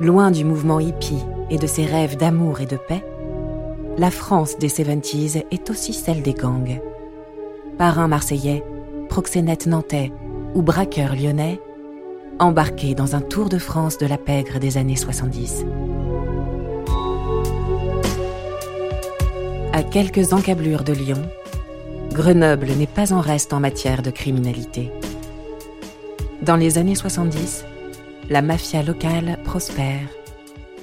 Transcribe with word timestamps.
Loin 0.00 0.30
du 0.30 0.44
mouvement 0.44 0.78
hippie 0.78 1.24
et 1.50 1.58
de 1.58 1.66
ses 1.66 1.84
rêves 1.84 2.16
d'amour 2.16 2.60
et 2.60 2.66
de 2.66 2.76
paix, 2.76 3.04
la 3.96 4.12
France 4.12 4.56
des 4.56 4.68
70s 4.68 5.44
est 5.50 5.70
aussi 5.70 5.92
celle 5.92 6.22
des 6.22 6.34
gangs. 6.34 6.80
Parrains 7.78 8.06
marseillais, 8.06 8.64
proxénètes 9.08 9.66
nantais 9.66 10.12
ou 10.54 10.62
braqueurs 10.62 11.16
lyonnais, 11.16 11.60
embarqués 12.38 12.94
dans 12.94 13.16
un 13.16 13.20
tour 13.20 13.48
de 13.48 13.58
France 13.58 13.98
de 13.98 14.06
la 14.06 14.18
pègre 14.18 14.60
des 14.60 14.76
années 14.76 14.94
70. 14.94 15.64
À 19.72 19.82
quelques 19.82 20.32
encablures 20.32 20.84
de 20.84 20.92
Lyon, 20.92 21.22
Grenoble 22.12 22.68
n'est 22.68 22.86
pas 22.86 23.12
en 23.12 23.20
reste 23.20 23.52
en 23.52 23.58
matière 23.58 24.02
de 24.02 24.10
criminalité. 24.10 24.92
Dans 26.42 26.56
les 26.56 26.78
années 26.78 26.94
70, 26.94 27.64
la 28.30 28.42
mafia 28.42 28.82
locale 28.82 29.37
prospère 29.48 30.10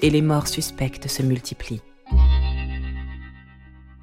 et 0.01 0.09
les 0.09 0.23
morts 0.23 0.47
suspectes 0.47 1.07
se 1.07 1.21
multiplient. 1.21 1.83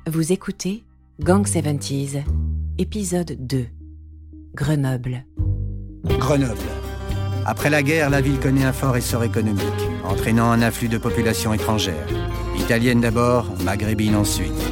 Vous 0.07 0.31
écoutez 0.31 0.85
Gang 1.19 1.45
70s, 1.45 2.23
épisode 2.79 3.37
2. 3.41 3.67
Grenoble. 4.55 5.25
Grenoble. 6.05 6.71
Après 7.45 7.71
la 7.71 7.83
guerre, 7.83 8.09
la 8.09 8.21
ville 8.21 8.39
connaît 8.39 8.65
un 8.65 8.73
fort 8.73 8.97
essor 8.97 9.25
économique, 9.25 9.65
entraînant 10.05 10.53
un 10.53 10.63
afflux 10.63 10.89
de 10.89 10.99
population 10.99 11.53
étrangère. 11.53 12.07
Italienne 12.57 13.01
d'abord, 13.01 13.47
maghrébine 13.65 14.15
ensuite. 14.15 14.63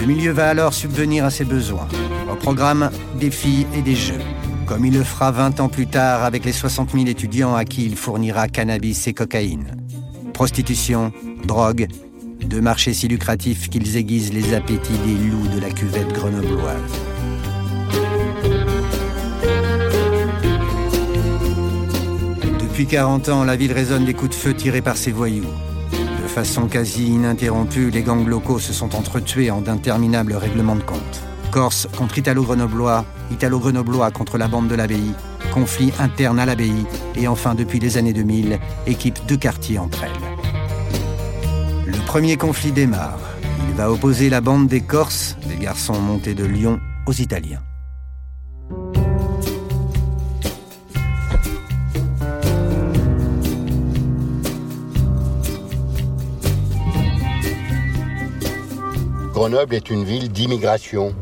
Le 0.00 0.06
milieu 0.06 0.32
va 0.32 0.48
alors 0.48 0.72
subvenir 0.72 1.26
à 1.26 1.30
ses 1.30 1.44
besoins. 1.44 1.88
Au 2.32 2.34
programme, 2.34 2.90
des 3.20 3.30
filles 3.30 3.66
et 3.74 3.82
des 3.82 3.94
jeux. 3.94 4.22
Comme 4.66 4.84
il 4.84 4.94
le 4.94 5.04
fera 5.04 5.30
20 5.30 5.60
ans 5.60 5.68
plus 5.68 5.86
tard 5.86 6.24
avec 6.24 6.44
les 6.44 6.52
60 6.52 6.90
000 6.90 7.06
étudiants 7.06 7.54
à 7.54 7.64
qui 7.64 7.86
il 7.86 7.94
fournira 7.94 8.48
cannabis 8.48 9.06
et 9.06 9.14
cocaïne. 9.14 9.76
Prostitution, 10.32 11.12
drogue, 11.44 11.86
deux 12.44 12.60
marchés 12.60 12.92
si 12.92 13.06
lucratifs 13.06 13.70
qu'ils 13.70 13.96
aiguisent 13.96 14.32
les 14.32 14.54
appétits 14.54 14.98
des 15.06 15.14
loups 15.14 15.48
de 15.54 15.60
la 15.60 15.70
cuvette 15.70 16.12
grenobloise. 16.12 16.76
Depuis 22.60 22.86
40 22.86 23.28
ans, 23.28 23.44
la 23.44 23.54
ville 23.54 23.72
résonne 23.72 24.04
des 24.04 24.14
coups 24.14 24.30
de 24.30 24.34
feu 24.34 24.52
tirés 24.52 24.82
par 24.82 24.96
ses 24.96 25.12
voyous. 25.12 25.46
De 25.92 26.28
façon 26.28 26.66
quasi 26.66 27.06
ininterrompue, 27.06 27.90
les 27.90 28.02
gangs 28.02 28.26
locaux 28.26 28.58
se 28.58 28.72
sont 28.72 28.96
entretués 28.96 29.50
en 29.50 29.60
d'interminables 29.60 30.34
règlements 30.34 30.76
de 30.76 30.82
compte. 30.82 31.22
Corse 31.56 31.88
contre 31.96 32.18
Italo-Grenoblois, 32.18 33.06
Italo-Grenoblois 33.30 34.10
contre 34.10 34.36
la 34.36 34.46
bande 34.46 34.68
de 34.68 34.74
l'abbaye, 34.74 35.14
conflit 35.54 35.90
interne 35.98 36.38
à 36.38 36.44
l'abbaye 36.44 36.84
et 37.14 37.26
enfin 37.28 37.54
depuis 37.54 37.80
les 37.80 37.96
années 37.96 38.12
2000, 38.12 38.60
équipe 38.86 39.18
deux 39.26 39.38
quartiers 39.38 39.78
entre 39.78 40.04
elles. 40.04 40.10
Le 41.86 41.96
premier 42.04 42.36
conflit 42.36 42.72
démarre. 42.72 43.18
Il 43.70 43.74
va 43.74 43.90
opposer 43.90 44.28
la 44.28 44.42
bande 44.42 44.68
des 44.68 44.82
Corses, 44.82 45.38
des 45.48 45.56
garçons 45.56 45.98
montés 45.98 46.34
de 46.34 46.44
Lyon, 46.44 46.78
aux 47.06 47.14
Italiens. 47.14 47.62
Grenoble 59.32 59.74
est 59.74 59.88
une 59.88 60.04
ville 60.04 60.30
d'immigration. 60.30 61.14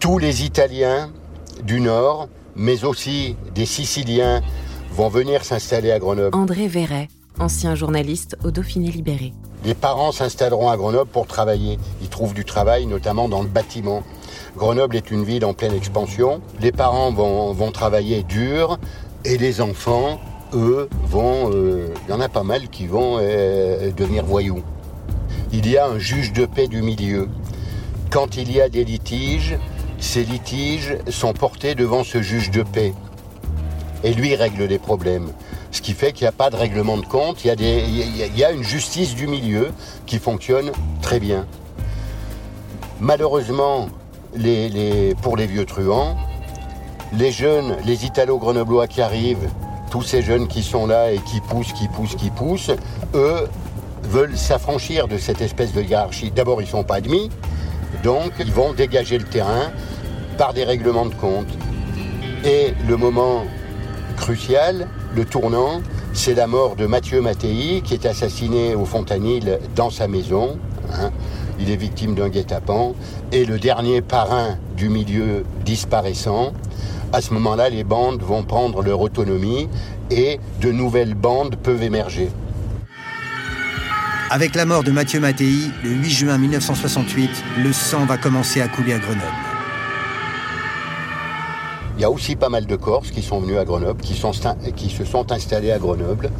Tous 0.00 0.18
les 0.18 0.44
Italiens 0.44 1.10
du 1.64 1.80
Nord, 1.80 2.28
mais 2.54 2.84
aussi 2.84 3.36
des 3.54 3.66
Siciliens, 3.66 4.42
vont 4.92 5.08
venir 5.08 5.44
s'installer 5.44 5.90
à 5.90 5.98
Grenoble. 5.98 6.36
André 6.36 6.68
Verret, 6.68 7.08
ancien 7.40 7.74
journaliste 7.74 8.36
au 8.44 8.50
Dauphiné 8.52 8.90
Libéré. 8.90 9.32
Les 9.64 9.74
parents 9.74 10.12
s'installeront 10.12 10.68
à 10.70 10.76
Grenoble 10.76 11.10
pour 11.10 11.26
travailler. 11.26 11.78
Ils 12.00 12.08
trouvent 12.08 12.32
du 12.32 12.44
travail, 12.44 12.86
notamment 12.86 13.28
dans 13.28 13.42
le 13.42 13.48
bâtiment. 13.48 14.04
Grenoble 14.56 14.94
est 14.96 15.10
une 15.10 15.24
ville 15.24 15.44
en 15.44 15.52
pleine 15.52 15.74
expansion. 15.74 16.40
Les 16.60 16.70
parents 16.70 17.10
vont, 17.10 17.52
vont 17.52 17.72
travailler 17.72 18.22
dur 18.22 18.78
et 19.24 19.36
les 19.36 19.60
enfants, 19.60 20.20
eux, 20.54 20.88
vont... 21.08 21.50
euh, 21.52 21.88
Il 22.06 22.12
y 22.12 22.14
en 22.14 22.20
a 22.20 22.28
pas 22.28 22.44
mal 22.44 22.68
qui 22.68 22.86
vont 22.86 23.18
euh, 23.20 23.90
devenir 23.90 24.24
voyous. 24.24 24.62
Il 25.52 25.68
y 25.68 25.76
a 25.76 25.86
un 25.86 25.98
juge 25.98 26.32
de 26.32 26.46
paix 26.46 26.68
du 26.68 26.82
milieu. 26.82 27.28
Quand 28.10 28.36
il 28.36 28.50
y 28.52 28.60
a 28.60 28.68
des 28.68 28.84
litiges, 28.84 29.58
ces 30.00 30.24
litiges 30.24 30.96
sont 31.08 31.32
portés 31.32 31.74
devant 31.74 32.04
ce 32.04 32.22
juge 32.22 32.50
de 32.50 32.62
paix. 32.62 32.94
Et 34.04 34.14
lui 34.14 34.34
règle 34.36 34.64
les 34.64 34.78
problèmes. 34.78 35.32
Ce 35.72 35.82
qui 35.82 35.92
fait 35.92 36.12
qu'il 36.12 36.24
n'y 36.24 36.28
a 36.28 36.32
pas 36.32 36.50
de 36.50 36.56
règlement 36.56 36.96
de 36.96 37.04
compte, 37.04 37.44
il 37.44 37.50
y, 38.36 38.44
a 38.44 38.50
une 38.52 38.62
justice 38.62 39.14
du 39.14 39.26
milieu 39.26 39.70
qui 40.06 40.18
fonctionne 40.18 40.70
très 41.02 41.20
bien. 41.20 41.46
Malheureusement, 43.00 43.88
pour 45.22 45.36
les 45.36 45.46
vieux 45.46 45.64
truands, 45.64 46.16
les 47.12 47.32
jeunes, 47.32 47.76
les 47.84 48.04
Italo-Grenoblois 48.04 48.86
qui 48.86 49.02
arrivent, 49.02 49.48
tous 49.90 50.02
ces 50.02 50.22
jeunes 50.22 50.48
qui 50.48 50.62
sont 50.62 50.86
là 50.86 51.12
et 51.12 51.18
qui 51.18 51.40
poussent, 51.40 51.72
qui 51.72 51.88
poussent, 51.88 52.14
qui 52.14 52.30
poussent, 52.30 52.70
eux 53.14 53.48
veulent 54.04 54.36
s'affranchir 54.36 55.08
de 55.08 55.18
cette 55.18 55.40
espèce 55.40 55.72
de 55.72 55.82
hiérarchie. 55.82 56.30
D'abord, 56.30 56.62
ils 56.62 56.66
ne 56.66 56.70
sont 56.70 56.84
pas 56.84 56.96
admis, 56.96 57.30
donc 58.02 58.32
ils 58.38 58.52
vont 58.52 58.72
dégager 58.72 59.18
le 59.18 59.24
terrain 59.24 59.70
par 60.38 60.54
des 60.54 60.64
règlements 60.64 61.06
de 61.06 61.14
compte. 61.14 61.48
Et 62.44 62.72
le 62.88 62.96
moment 62.96 63.44
crucial, 64.16 64.86
le 65.14 65.24
tournant, 65.24 65.82
c'est 66.12 66.34
la 66.34 66.46
mort 66.46 66.76
de 66.76 66.86
Mathieu 66.86 67.20
Mattei, 67.20 67.82
qui 67.84 67.94
est 67.94 68.06
assassiné 68.06 68.74
au 68.74 68.84
Fontanil 68.84 69.58
dans 69.74 69.90
sa 69.90 70.08
maison. 70.08 70.56
hein. 70.94 71.10
Il 71.60 71.70
est 71.70 71.76
victime 71.76 72.14
d'un 72.14 72.28
guet-apens. 72.28 72.94
Et 73.32 73.44
le 73.44 73.58
dernier 73.58 74.00
parrain 74.00 74.56
du 74.76 74.88
milieu 74.88 75.44
disparaissant. 75.64 76.52
À 77.12 77.20
ce 77.20 77.34
moment-là, 77.34 77.68
les 77.68 77.84
bandes 77.84 78.22
vont 78.22 78.44
prendre 78.44 78.82
leur 78.82 79.00
autonomie 79.00 79.68
et 80.10 80.38
de 80.60 80.70
nouvelles 80.70 81.14
bandes 81.14 81.56
peuvent 81.56 81.82
émerger. 81.82 82.30
Avec 84.30 84.54
la 84.54 84.66
mort 84.66 84.84
de 84.84 84.92
Mathieu 84.92 85.20
Mattei, 85.20 85.54
le 85.82 85.90
8 85.90 86.10
juin 86.10 86.38
1968, 86.38 87.30
le 87.58 87.72
sang 87.72 88.04
va 88.04 88.18
commencer 88.18 88.60
à 88.60 88.68
couler 88.68 88.92
à 88.92 88.98
Grenoble. 88.98 89.47
Il 91.98 92.02
y 92.02 92.04
a 92.04 92.10
aussi 92.12 92.36
pas 92.36 92.48
mal 92.48 92.64
de 92.64 92.76
Corses 92.76 93.10
qui 93.10 93.22
sont 93.22 93.40
venus 93.40 93.58
à 93.58 93.64
Grenoble, 93.64 94.00
qui, 94.00 94.14
qui 94.76 94.88
se 94.88 95.04
sont 95.04 95.32
installés 95.32 95.72
à 95.72 95.78
Grenoble. 95.80 96.30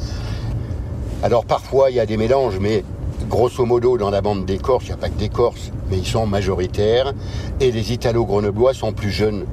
Alors 1.24 1.44
parfois 1.44 1.90
il 1.90 1.96
y 1.96 2.00
a 2.00 2.06
des 2.06 2.16
mélanges, 2.16 2.60
mais 2.60 2.84
grosso 3.28 3.64
modo 3.64 3.98
dans 3.98 4.10
la 4.10 4.20
bande 4.20 4.46
des 4.46 4.58
Corses, 4.58 4.86
il 4.86 4.88
n'y 4.88 4.94
a 4.94 4.96
pas 4.96 5.08
que 5.08 5.18
des 5.18 5.28
Corses, 5.28 5.70
mais 5.90 5.98
ils 5.98 6.06
sont 6.06 6.26
majoritaires. 6.26 7.12
Et 7.60 7.70
les 7.70 7.92
Italo-Grenoblois 7.92 8.74
sont 8.74 8.92
plus 8.92 9.10
jeunes. 9.10 9.44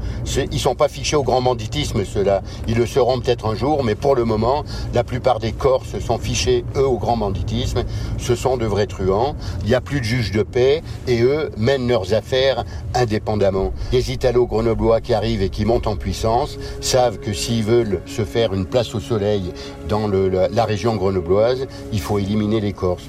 Ils 0.52 0.60
sont 0.60 0.76
pas 0.76 0.88
fichés 0.88 1.16
au 1.16 1.24
grand 1.24 1.42
banditisme, 1.42 2.04
ceux-là. 2.06 2.42
Ils 2.68 2.78
le 2.78 2.86
seront 2.86 3.20
peut-être 3.20 3.46
un 3.46 3.56
jour, 3.56 3.84
mais 3.84 3.96
pour 3.96 4.16
le 4.16 4.26
moment, 4.26 4.64
la 4.94 5.04
plupart 5.04 5.40
des 5.40 5.52
Corses 5.52 6.00
sont 6.00 6.18
fichés, 6.18 6.64
eux, 6.76 6.88
au 6.88 6.98
grand 6.98 7.18
banditisme. 7.18 7.84
Ce 8.18 8.36
sont 8.36 8.58
de 8.58 8.66
vrais 8.66 8.88
truands. 8.88 9.36
Il 9.64 9.68
n'y 9.68 9.76
a 9.76 9.82
plus 9.82 10.00
de 10.00 10.06
juges 10.06 10.32
de 10.32 10.44
paix 10.44 10.82
et 11.08 11.22
eux 11.22 11.52
mènent 11.58 11.88
leurs 11.88 12.14
affaires 12.14 12.64
indépendamment. 12.94 13.74
Les 13.92 14.12
Italo-Grenoblois 14.12 15.02
qui 15.02 15.14
arrivent 15.14 15.42
et 15.42 15.50
qui 15.50 15.66
montent 15.66 15.88
en 15.88 15.96
puissance 15.96 16.58
savent 16.82 17.20
que 17.20 17.34
s'ils 17.34 17.64
veulent 17.64 18.02
se 18.06 18.24
faire 18.24 18.54
une 18.54 18.66
place 18.66 18.96
au 18.96 19.00
soleil 19.00 19.52
dans 19.90 20.08
la 20.08 20.66
région 20.66 20.96
grenobloise, 20.96 21.68
il 21.92 22.00
faut 22.00 22.20
éliminer 22.20 22.62
les 22.62 22.74
Corses. 22.74 23.08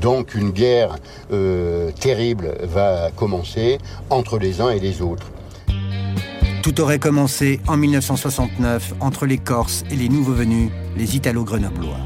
Donc 0.00 0.34
une 0.34 0.50
guerre 0.50 0.96
euh, 1.32 1.90
terrible 1.92 2.56
va 2.62 3.10
commencer 3.14 3.78
entre 4.10 4.38
les 4.38 4.60
uns 4.60 4.70
et 4.70 4.80
les 4.80 5.02
autres. 5.02 5.30
Tout 6.62 6.80
aurait 6.80 6.98
commencé 6.98 7.60
en 7.66 7.76
1969 7.76 8.94
entre 9.00 9.26
les 9.26 9.38
Corses 9.38 9.84
et 9.90 9.96
les 9.96 10.08
nouveaux 10.08 10.34
venus, 10.34 10.70
les 10.96 11.16
Italo-Grenoblois. 11.16 11.98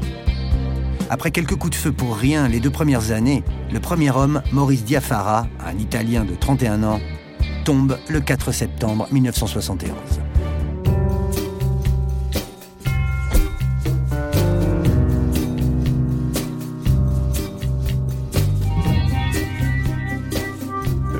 Après 1.09 1.31
quelques 1.31 1.55
coups 1.55 1.71
de 1.71 1.75
feu 1.75 1.91
pour 1.91 2.15
rien 2.15 2.47
les 2.47 2.59
deux 2.59 2.69
premières 2.71 3.11
années, 3.11 3.43
le 3.71 3.79
premier 3.79 4.11
homme, 4.11 4.41
Maurice 4.51 4.83
Diafara, 4.83 5.47
un 5.65 5.77
Italien 5.77 6.23
de 6.23 6.33
31 6.33 6.83
ans, 6.83 6.99
tombe 7.65 7.97
le 8.09 8.19
4 8.19 8.51
septembre 8.51 9.07
1971. 9.11 9.91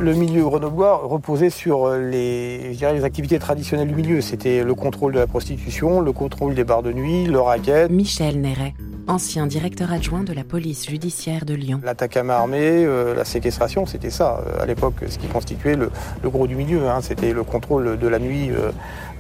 Le 0.04 0.14
milieu 0.14 0.44
grenoblois 0.44 0.98
reposait 1.06 1.50
sur 1.50 1.90
les, 1.92 2.74
je 2.74 2.78
dirais, 2.78 2.94
les 2.94 3.06
activités 3.06 3.40
traditionnelles 3.40 3.88
du 3.88 3.96
milieu. 3.96 4.20
C'était 4.20 4.62
le 4.62 4.76
contrôle 4.76 5.14
de 5.14 5.20
la 5.20 5.28
prostitution, 5.28 6.02
le 6.02 6.12
contrôle 6.12 6.56
des 6.56 6.66
bars 6.66 6.84
de 6.84 6.92
nuit, 6.92 7.24
le 7.26 7.40
racket, 7.40 7.90
Michel 7.90 8.42
Néret, 8.42 8.74
ancien 9.08 9.48
directeur 9.48 9.94
adjoint 9.94 10.24
de 10.26 10.34
la 10.34 10.44
police 10.44 10.90
judiciaire 10.90 11.46
de 11.46 11.54
Lyon. 11.54 11.80
l'attaque 11.86 12.18
à 12.18 12.24
main 12.24 12.34
armée, 12.34 12.60
euh, 12.84 13.16
la 13.16 13.24
séquestration, 13.24 13.86
c'était 13.86 14.10
ça. 14.10 14.42
euh, 14.46 14.62
à 14.62 14.66
l'époque, 14.66 14.96
ce 15.08 15.18
qui 15.18 15.28
constituait 15.28 15.78
le, 15.78 15.90
le 16.22 16.30
gros 16.30 16.48
du 16.48 16.58
milieu. 16.58 16.90
hein. 16.90 17.00
C'était 17.02 17.32
le 17.32 17.44
contrôle 17.46 17.98
de 17.98 18.08
la 18.10 18.20
nuit 18.20 18.52
euh, 18.52 18.72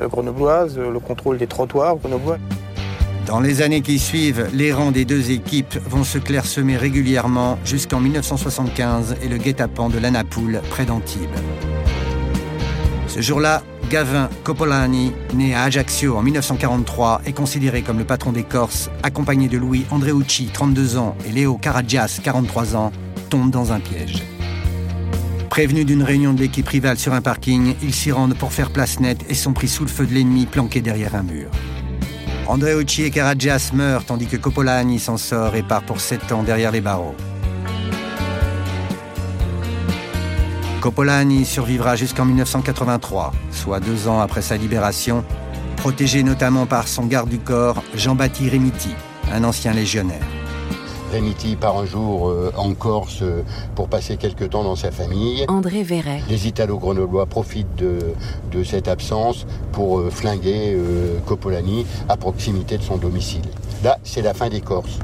euh, 0.02 0.10
grenobloise, 0.10 0.78
le 0.78 1.00
contrôle 1.00 1.38
des 1.38 1.48
trottoirs 1.48 1.96
grenoblois. 1.96 2.38
Dans 3.26 3.40
les 3.40 3.62
années 3.62 3.82
qui 3.82 4.00
suivent, 4.00 4.50
les 4.54 4.74
rangs 4.74 4.92
des 4.92 5.06
deux 5.06 5.32
équipes 5.32 5.78
vont 5.90 6.04
se 6.04 6.18
clairsemer 6.18 6.76
régulièrement 6.76 7.58
jusqu'en 7.64 8.02
1975 8.02 9.16
et 9.24 9.30
le 9.30 9.38
guet-apens 9.38 9.90
de 9.90 9.98
l'Anapoule 9.98 10.62
près 10.70 10.86
d'Antibes. 10.86 11.30
Ce 13.08 13.22
jour-là, 13.22 13.64
Gavin 13.90 14.30
Copolani, 14.44 15.14
né 15.36 15.56
à 15.56 15.64
Ajaccio 15.64 16.18
en 16.18 16.22
1943, 16.22 17.22
est 17.26 17.32
considéré 17.32 17.82
comme 17.82 17.98
le 17.98 18.04
patron 18.04 18.34
des 18.34 18.44
Corses, 18.44 18.90
accompagné 19.04 19.48
de 19.48 19.58
Louis 19.58 19.86
Andreucci, 19.92 20.50
32 20.52 20.98
ans, 20.98 21.16
et 21.26 21.32
Léo 21.32 21.58
Karagias, 21.58 22.20
43 22.22 22.76
ans, 22.76 22.92
tombe 23.30 23.52
dans 23.52 23.72
un 23.72 23.80
piège. 23.80 24.22
Prévenus 25.50 25.86
d'une 25.86 26.04
réunion 26.04 26.34
de 26.34 26.40
l'équipe 26.40 26.68
rivale 26.68 26.98
sur 26.98 27.14
un 27.14 27.22
parking, 27.22 27.76
ils 27.84 27.94
s'y 27.94 28.12
rendent 28.12 28.36
pour 28.36 28.52
faire 28.52 28.72
place 28.72 29.00
nette 29.00 29.24
et 29.30 29.36
sont 29.36 29.54
pris 29.54 29.68
sous 29.70 29.84
le 29.84 29.90
feu 29.90 30.06
de 30.06 30.14
l'ennemi 30.14 30.46
planqué 30.46 30.82
derrière 30.82 31.16
un 31.16 31.24
mur. 31.24 31.52
Andreucci 32.48 33.04
et 33.04 33.12
Karagias 33.12 33.72
meurent 33.74 34.06
tandis 34.06 34.28
que 34.28 34.36
Copolani 34.36 35.00
s'en 35.00 35.18
sort 35.18 35.56
et 35.56 35.64
part 35.64 35.84
pour 35.84 36.02
7 36.02 36.32
ans 36.34 36.44
derrière 36.44 36.72
les 36.72 36.82
barreaux. 36.82 37.16
Copolani 40.82 41.46
survivra 41.46 41.96
jusqu'en 41.96 42.26
1983, 42.26 43.32
soit 43.52 43.80
deux 43.80 44.10
ans 44.10 44.20
après 44.20 44.42
sa 44.42 44.58
libération, 44.58 45.24
protégé 45.78 46.24
notamment 46.24 46.66
par 46.66 46.90
son 46.90 47.06
garde 47.06 47.30
du 47.30 47.40
corps, 47.40 47.82
Jean-Baptiste 47.96 48.52
Remiti, 48.52 48.94
un 49.32 49.46
ancien 49.46 49.72
légionnaire. 49.72 50.43
Remiti 51.14 51.56
part 51.56 51.78
un 51.78 51.86
jour 51.86 52.28
euh, 52.28 52.52
en 52.58 52.74
Corse 52.74 53.20
euh, 53.22 53.44
pour 53.76 53.88
passer 53.88 54.18
quelques 54.18 54.50
temps 54.50 54.64
dans 54.64 54.76
sa 54.76 54.90
famille. 54.90 55.46
André 55.48 55.84
Verret. 55.84 56.24
Les 56.28 56.48
Italo-Grenoblois 56.48 57.28
profitent 57.28 57.76
de, 57.76 58.00
de, 58.52 58.64
cette 58.64 58.88
absence 58.88 59.46
pour 59.74 60.00
euh, 60.00 60.10
flinguer 60.10 60.76
Copolani 61.28 61.86
à 62.10 62.18
proximité 62.18 62.80
de 62.80 62.82
son 62.82 62.98
domicile. 62.98 63.44
Là, 63.84 64.00
c'est 64.04 64.24
la 64.24 64.34
fin 64.34 64.50
des 64.50 64.62
Corses. 64.62 64.98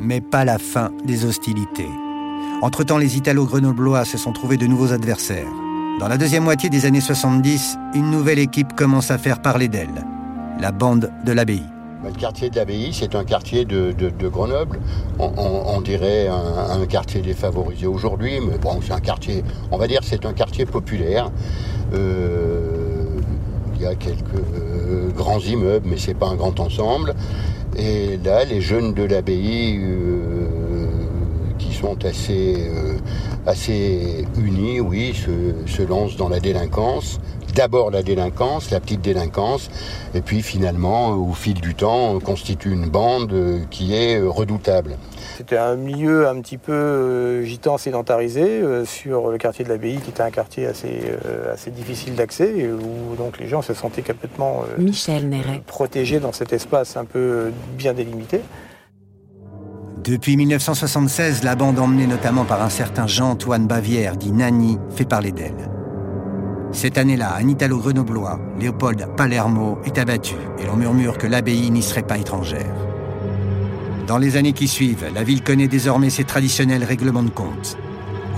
Mais 0.00 0.20
pas 0.20 0.44
la 0.44 0.58
fin 0.58 0.92
des 1.04 1.24
hostilités. 1.24 1.90
Entre-temps, 2.62 2.98
les 2.98 3.16
Italo-Grenoblois 3.16 4.04
se 4.04 4.18
sont 4.18 4.32
trouvés 4.32 4.58
de 4.58 4.68
nouveaux 4.68 4.92
adversaires. 4.92 5.48
Dans 5.98 6.06
la 6.06 6.18
deuxième 6.18 6.44
moitié 6.44 6.70
des 6.70 6.86
années 6.86 7.00
70, 7.00 7.78
une 7.94 8.12
nouvelle 8.12 8.38
équipe 8.38 8.76
commence 8.76 9.10
à 9.10 9.18
faire 9.18 9.42
parler 9.42 9.66
d'elle, 9.66 10.06
la 10.60 10.70
bande 10.70 11.10
de 11.24 11.32
l'abbaye. 11.32 11.64
Bah, 12.02 12.08
le 12.12 12.18
quartier 12.18 12.50
de 12.50 12.56
l'abbaye, 12.56 12.92
c'est 12.92 13.14
un 13.14 13.22
quartier 13.22 13.64
de, 13.64 13.94
Grenoble. 14.28 14.80
On, 15.20 15.80
dirait 15.80 16.26
un, 16.26 16.84
quartier 16.86 17.20
défavorisé 17.20 17.86
aujourd'hui, 17.86 18.40
mais 18.40 18.58
bon, 18.58 18.80
c'est 18.82 18.92
un 18.92 19.00
quartier, 19.00 19.44
on 19.70 19.76
va 19.76 19.86
dire, 19.86 20.00
c'est 20.02 20.26
un 20.26 20.32
quartier 20.32 20.66
populaire. 20.66 21.30
Euh, 21.94 23.06
il 23.76 23.82
y 23.82 23.86
a 23.86 23.94
quelques 23.94 24.34
euh, 24.34 25.10
grands 25.16 25.38
immeubles, 25.38 25.86
mais 25.88 25.96
c'est 25.96 26.14
pas 26.14 26.26
un 26.26 26.34
grand 26.34 26.58
ensemble. 26.58 27.14
Et 27.76 28.18
là, 28.24 28.44
les 28.44 28.60
jeunes 28.60 28.94
de 28.94 29.04
l'abbaye 29.04 29.78
euh, 29.80 30.86
sont 31.70 32.04
assez, 32.04 32.68
assez 33.46 34.26
unis, 34.38 34.80
oui, 34.80 35.14
se 35.14 35.82
lancent 35.82 36.16
dans 36.16 36.28
la 36.28 36.40
délinquance. 36.40 37.20
D'abord 37.54 37.90
la 37.90 38.02
délinquance, 38.02 38.70
la 38.70 38.80
petite 38.80 39.02
délinquance, 39.02 39.70
et 40.14 40.20
puis 40.22 40.42
finalement, 40.42 41.10
au 41.10 41.32
fil 41.32 41.60
du 41.60 41.74
temps, 41.74 42.18
constitue 42.20 42.72
une 42.72 42.88
bande 42.88 43.66
qui 43.70 43.94
est 43.94 44.20
redoutable. 44.20 44.96
C'était 45.36 45.58
un 45.58 45.76
milieu 45.76 46.28
un 46.28 46.40
petit 46.40 46.58
peu 46.58 46.72
euh, 46.72 47.44
gitan 47.44 47.78
sédentarisé 47.78 48.42
euh, 48.42 48.84
sur 48.84 49.30
le 49.30 49.38
quartier 49.38 49.64
de 49.64 49.70
l'abbaye, 49.70 49.98
qui 49.98 50.10
était 50.10 50.22
un 50.22 50.30
quartier 50.30 50.66
assez, 50.66 51.00
assez 51.52 51.70
difficile 51.70 52.14
d'accès, 52.14 52.70
où 52.70 53.16
donc 53.16 53.38
les 53.38 53.48
gens 53.48 53.62
se 53.62 53.74
sentaient 53.74 54.02
complètement 54.02 54.62
Michel 54.78 55.30
protégés 55.66 56.20
dans 56.20 56.32
cet 56.32 56.52
espace 56.52 56.96
un 56.96 57.04
peu 57.04 57.52
bien 57.76 57.92
délimité. 57.92 58.40
Depuis 60.04 60.36
1976, 60.36 61.44
la 61.44 61.54
bande 61.54 61.78
emmenée 61.78 62.08
notamment 62.08 62.44
par 62.44 62.60
un 62.60 62.70
certain 62.70 63.06
Jean-Antoine 63.06 63.68
Bavière, 63.68 64.16
dit 64.16 64.32
Nani, 64.32 64.78
fait 64.90 65.04
parler 65.04 65.30
d'elle. 65.30 65.70
Cette 66.72 66.96
année-là, 66.96 67.36
un 67.36 67.48
Italo-Grenoblois, 67.48 68.40
Léopold 68.58 69.06
Palermo, 69.16 69.78
est 69.84 69.98
abattu 69.98 70.34
et 70.58 70.66
l'on 70.66 70.76
murmure 70.76 71.18
que 71.18 71.26
l'abbaye 71.26 71.70
n'y 71.70 71.82
serait 71.82 72.02
pas 72.02 72.16
étrangère. 72.16 72.74
Dans 74.06 74.18
les 74.18 74.36
années 74.36 74.54
qui 74.54 74.66
suivent, 74.68 75.06
la 75.14 75.22
ville 75.22 75.42
connaît 75.42 75.68
désormais 75.68 76.10
ses 76.10 76.24
traditionnels 76.24 76.82
règlements 76.82 77.22
de 77.22 77.30
compte. 77.30 77.76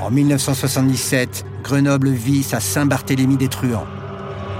En 0.02 0.10
1977, 0.10 1.46
Grenoble 1.62 2.10
vit 2.10 2.42
sa 2.42 2.60
Saint-Barthélemy 2.60 3.36
des 3.36 3.48
Truands. 3.48 3.86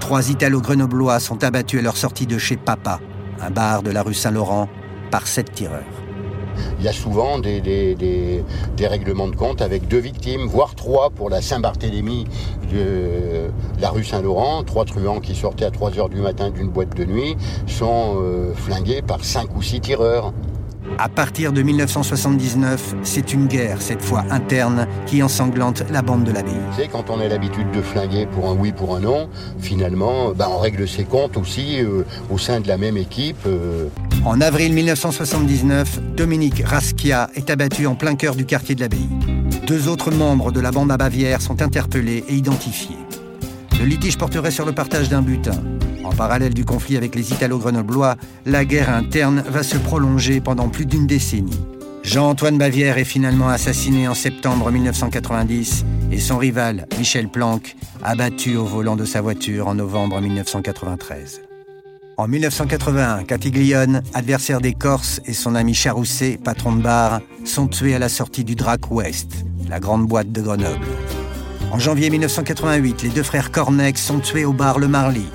Trois 0.00 0.30
Italo-Grenoblois 0.30 1.18
sont 1.18 1.42
abattus 1.42 1.80
à 1.80 1.82
leur 1.82 1.96
sortie 1.96 2.26
de 2.26 2.38
chez 2.38 2.56
Papa, 2.56 3.00
un 3.42 3.50
bar 3.50 3.82
de 3.82 3.90
la 3.90 4.02
rue 4.02 4.14
Saint-Laurent, 4.14 4.68
par 5.10 5.26
sept 5.26 5.52
tireurs 5.52 6.03
il 6.78 6.84
y 6.84 6.88
a 6.88 6.92
souvent 6.92 7.38
des, 7.38 8.44
règlements 8.80 9.28
de 9.28 9.36
compte 9.36 9.62
avec 9.62 9.88
deux 9.88 9.98
victimes, 9.98 10.46
voire 10.46 10.74
trois 10.74 11.10
pour 11.10 11.30
la 11.30 11.40
Saint-Barthélemy 11.40 12.26
de 12.72 13.50
la 13.80 13.90
rue 13.90 14.04
Saint-Laurent. 14.04 14.62
Trois 14.64 14.84
truands 14.84 15.20
qui 15.20 15.34
sortaient 15.34 15.64
à 15.64 15.70
3 15.70 15.90
h 15.92 16.10
du 16.10 16.20
matin 16.20 16.50
d'une 16.50 16.68
boîte 16.68 16.96
de 16.96 17.04
nuit 17.04 17.36
sont 17.66 18.16
euh, 18.18 18.52
flingués 18.54 19.02
par 19.02 19.24
cinq 19.24 19.54
ou 19.56 19.62
six 19.62 19.80
tireurs. 19.80 20.32
À 20.98 21.08
partir 21.08 21.52
de 21.52 21.62
1979, 21.62 22.94
c'est 23.02 23.32
une 23.32 23.46
guerre, 23.46 23.80
cette 23.80 24.02
fois 24.02 24.24
interne, 24.30 24.86
qui 25.06 25.22
ensanglante 25.22 25.82
la 25.90 26.02
bande 26.02 26.24
de 26.24 26.32
l'abbaye. 26.32 26.54
C'est 26.76 26.88
quand 26.88 27.10
on 27.10 27.20
a 27.20 27.26
l'habitude 27.26 27.70
de 27.72 27.80
flinguer 27.80 28.26
pour 28.26 28.48
un 28.48 28.54
oui, 28.54 28.72
pour 28.72 28.94
un 28.94 29.00
non, 29.00 29.28
finalement, 29.58 30.30
ben, 30.30 30.46
on 30.50 30.58
règle 30.58 30.86
ses 30.86 31.04
comptes 31.04 31.36
aussi 31.36 31.80
euh, 31.80 32.04
au 32.30 32.38
sein 32.38 32.60
de 32.60 32.68
la 32.68 32.76
même 32.76 32.96
équipe. 32.96 33.38
Euh. 33.46 33.88
En 34.24 34.40
avril 34.40 34.72
1979, 34.72 36.00
Dominique 36.16 36.62
Raskia 36.64 37.28
est 37.34 37.50
abattu 37.50 37.86
en 37.86 37.94
plein 37.94 38.14
cœur 38.14 38.34
du 38.34 38.46
quartier 38.46 38.74
de 38.74 38.80
l'abbaye. 38.80 39.08
Deux 39.66 39.86
autres 39.86 40.10
membres 40.10 40.50
de 40.50 40.60
la 40.60 40.70
bande 40.70 40.90
à 40.90 40.96
Bavière 40.96 41.42
sont 41.42 41.60
interpellés 41.60 42.24
et 42.26 42.34
identifiés. 42.34 42.96
Le 43.78 43.84
litige 43.84 44.16
porterait 44.16 44.50
sur 44.50 44.64
le 44.64 44.72
partage 44.72 45.10
d'un 45.10 45.20
butin. 45.20 45.62
En 46.04 46.12
parallèle 46.12 46.54
du 46.54 46.64
conflit 46.64 46.96
avec 46.96 47.14
les 47.14 47.32
Italo-Grenoblois, 47.32 48.16
la 48.46 48.64
guerre 48.64 48.88
interne 48.88 49.44
va 49.46 49.62
se 49.62 49.76
prolonger 49.76 50.40
pendant 50.40 50.70
plus 50.70 50.86
d'une 50.86 51.06
décennie. 51.06 51.60
Jean-Antoine 52.02 52.56
Bavière 52.56 52.96
est 52.96 53.04
finalement 53.04 53.48
assassiné 53.48 54.08
en 54.08 54.14
septembre 54.14 54.70
1990 54.70 55.84
et 56.12 56.18
son 56.18 56.38
rival, 56.38 56.86
Michel 56.98 57.28
Planck, 57.28 57.76
abattu 58.02 58.56
au 58.56 58.64
volant 58.64 58.96
de 58.96 59.04
sa 59.04 59.20
voiture 59.20 59.68
en 59.68 59.74
novembre 59.74 60.18
1993. 60.20 61.42
En 62.16 62.28
1981, 62.28 63.24
Catiglione, 63.24 64.02
adversaire 64.14 64.60
des 64.60 64.72
Corses, 64.72 65.20
et 65.24 65.32
son 65.32 65.56
ami 65.56 65.74
Charousset, 65.74 66.38
patron 66.42 66.76
de 66.76 66.82
bar, 66.82 67.20
sont 67.44 67.66
tués 67.66 67.96
à 67.96 67.98
la 67.98 68.08
sortie 68.08 68.44
du 68.44 68.54
Drac 68.54 68.88
Ouest, 68.92 69.44
la 69.68 69.80
grande 69.80 70.06
boîte 70.06 70.30
de 70.30 70.40
Grenoble. 70.40 70.86
En 71.72 71.78
janvier 71.80 72.10
1988, 72.10 73.02
les 73.02 73.08
deux 73.08 73.24
frères 73.24 73.50
Cornex 73.50 74.00
sont 74.00 74.20
tués 74.20 74.44
au 74.44 74.52
bar 74.52 74.78
Le 74.78 74.86
Marly. 74.86 75.26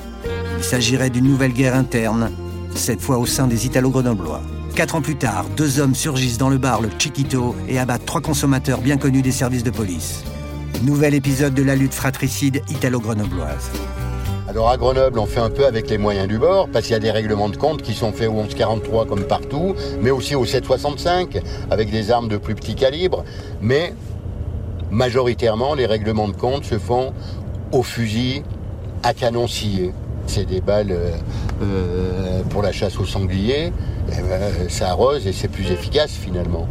Il 0.57 0.63
s'agirait 0.63 1.09
d'une 1.09 1.25
nouvelle 1.25 1.51
guerre 1.51 1.75
interne, 1.75 2.31
cette 2.75 3.01
fois 3.01 3.17
au 3.17 3.25
sein 3.25 3.47
des 3.47 3.65
Italo-Grenoblois. 3.65 4.41
Quatre 4.73 4.95
ans 4.95 5.01
plus 5.01 5.17
tard, 5.17 5.45
deux 5.57 5.81
hommes 5.81 5.95
surgissent 5.95 6.37
dans 6.37 6.49
le 6.49 6.57
bar 6.57 6.81
Le 6.81 6.89
Chiquito 6.97 7.57
et 7.67 7.77
abattent 7.77 8.05
trois 8.05 8.21
consommateurs 8.21 8.79
bien 8.79 8.95
connus 8.95 9.21
des 9.21 9.33
services 9.33 9.63
de 9.63 9.71
police. 9.71 10.23
Nouvel 10.83 11.13
épisode 11.13 11.53
de 11.53 11.63
la 11.63 11.75
lutte 11.75 11.93
fratricide 11.93 12.61
italo-grenobloise. 12.69 13.69
Alors 14.49 14.71
à 14.71 14.77
Grenoble, 14.77 15.19
on 15.19 15.27
fait 15.27 15.41
un 15.41 15.51
peu 15.51 15.67
avec 15.67 15.91
les 15.91 15.99
moyens 15.99 16.27
du 16.27 16.39
bord, 16.39 16.69
parce 16.73 16.85
qu'il 16.85 16.93
y 16.93 16.95
a 16.95 16.99
des 16.99 17.11
règlements 17.11 17.49
de 17.49 17.55
compte 17.55 17.83
qui 17.83 17.93
sont 17.93 18.11
faits 18.11 18.29
au 18.29 18.33
1143 18.33 19.05
comme 19.05 19.25
partout, 19.25 19.75
mais 20.01 20.09
aussi 20.09 20.33
au 20.33 20.43
765, 20.43 21.39
avec 21.69 21.91
des 21.91 22.09
armes 22.09 22.27
de 22.27 22.37
plus 22.37 22.55
petit 22.55 22.73
calibre. 22.73 23.23
Mais 23.61 23.93
majoritairement, 24.89 25.75
les 25.75 25.85
règlements 25.85 26.27
de 26.27 26.35
compte 26.35 26.65
se 26.65 26.79
font 26.79 27.13
au 27.71 27.83
fusil 27.83 28.41
à 29.03 29.13
canon 29.13 29.45
scié. 29.45 29.93
C'est 30.25 30.45
des 30.45 30.61
balles 30.61 30.93
euh, 30.93 31.11
euh, 31.61 32.41
pour 32.49 32.63
la 32.63 32.71
chasse 32.71 32.97
au 32.97 33.05
sanglier. 33.05 33.71
Eh 34.11 34.15
ben, 34.15 34.67
ça 34.67 34.89
arrose 34.89 35.27
et 35.27 35.31
c'est 35.31 35.47
plus 35.47 35.69
efficace 35.69 36.09
finalement. 36.09 36.67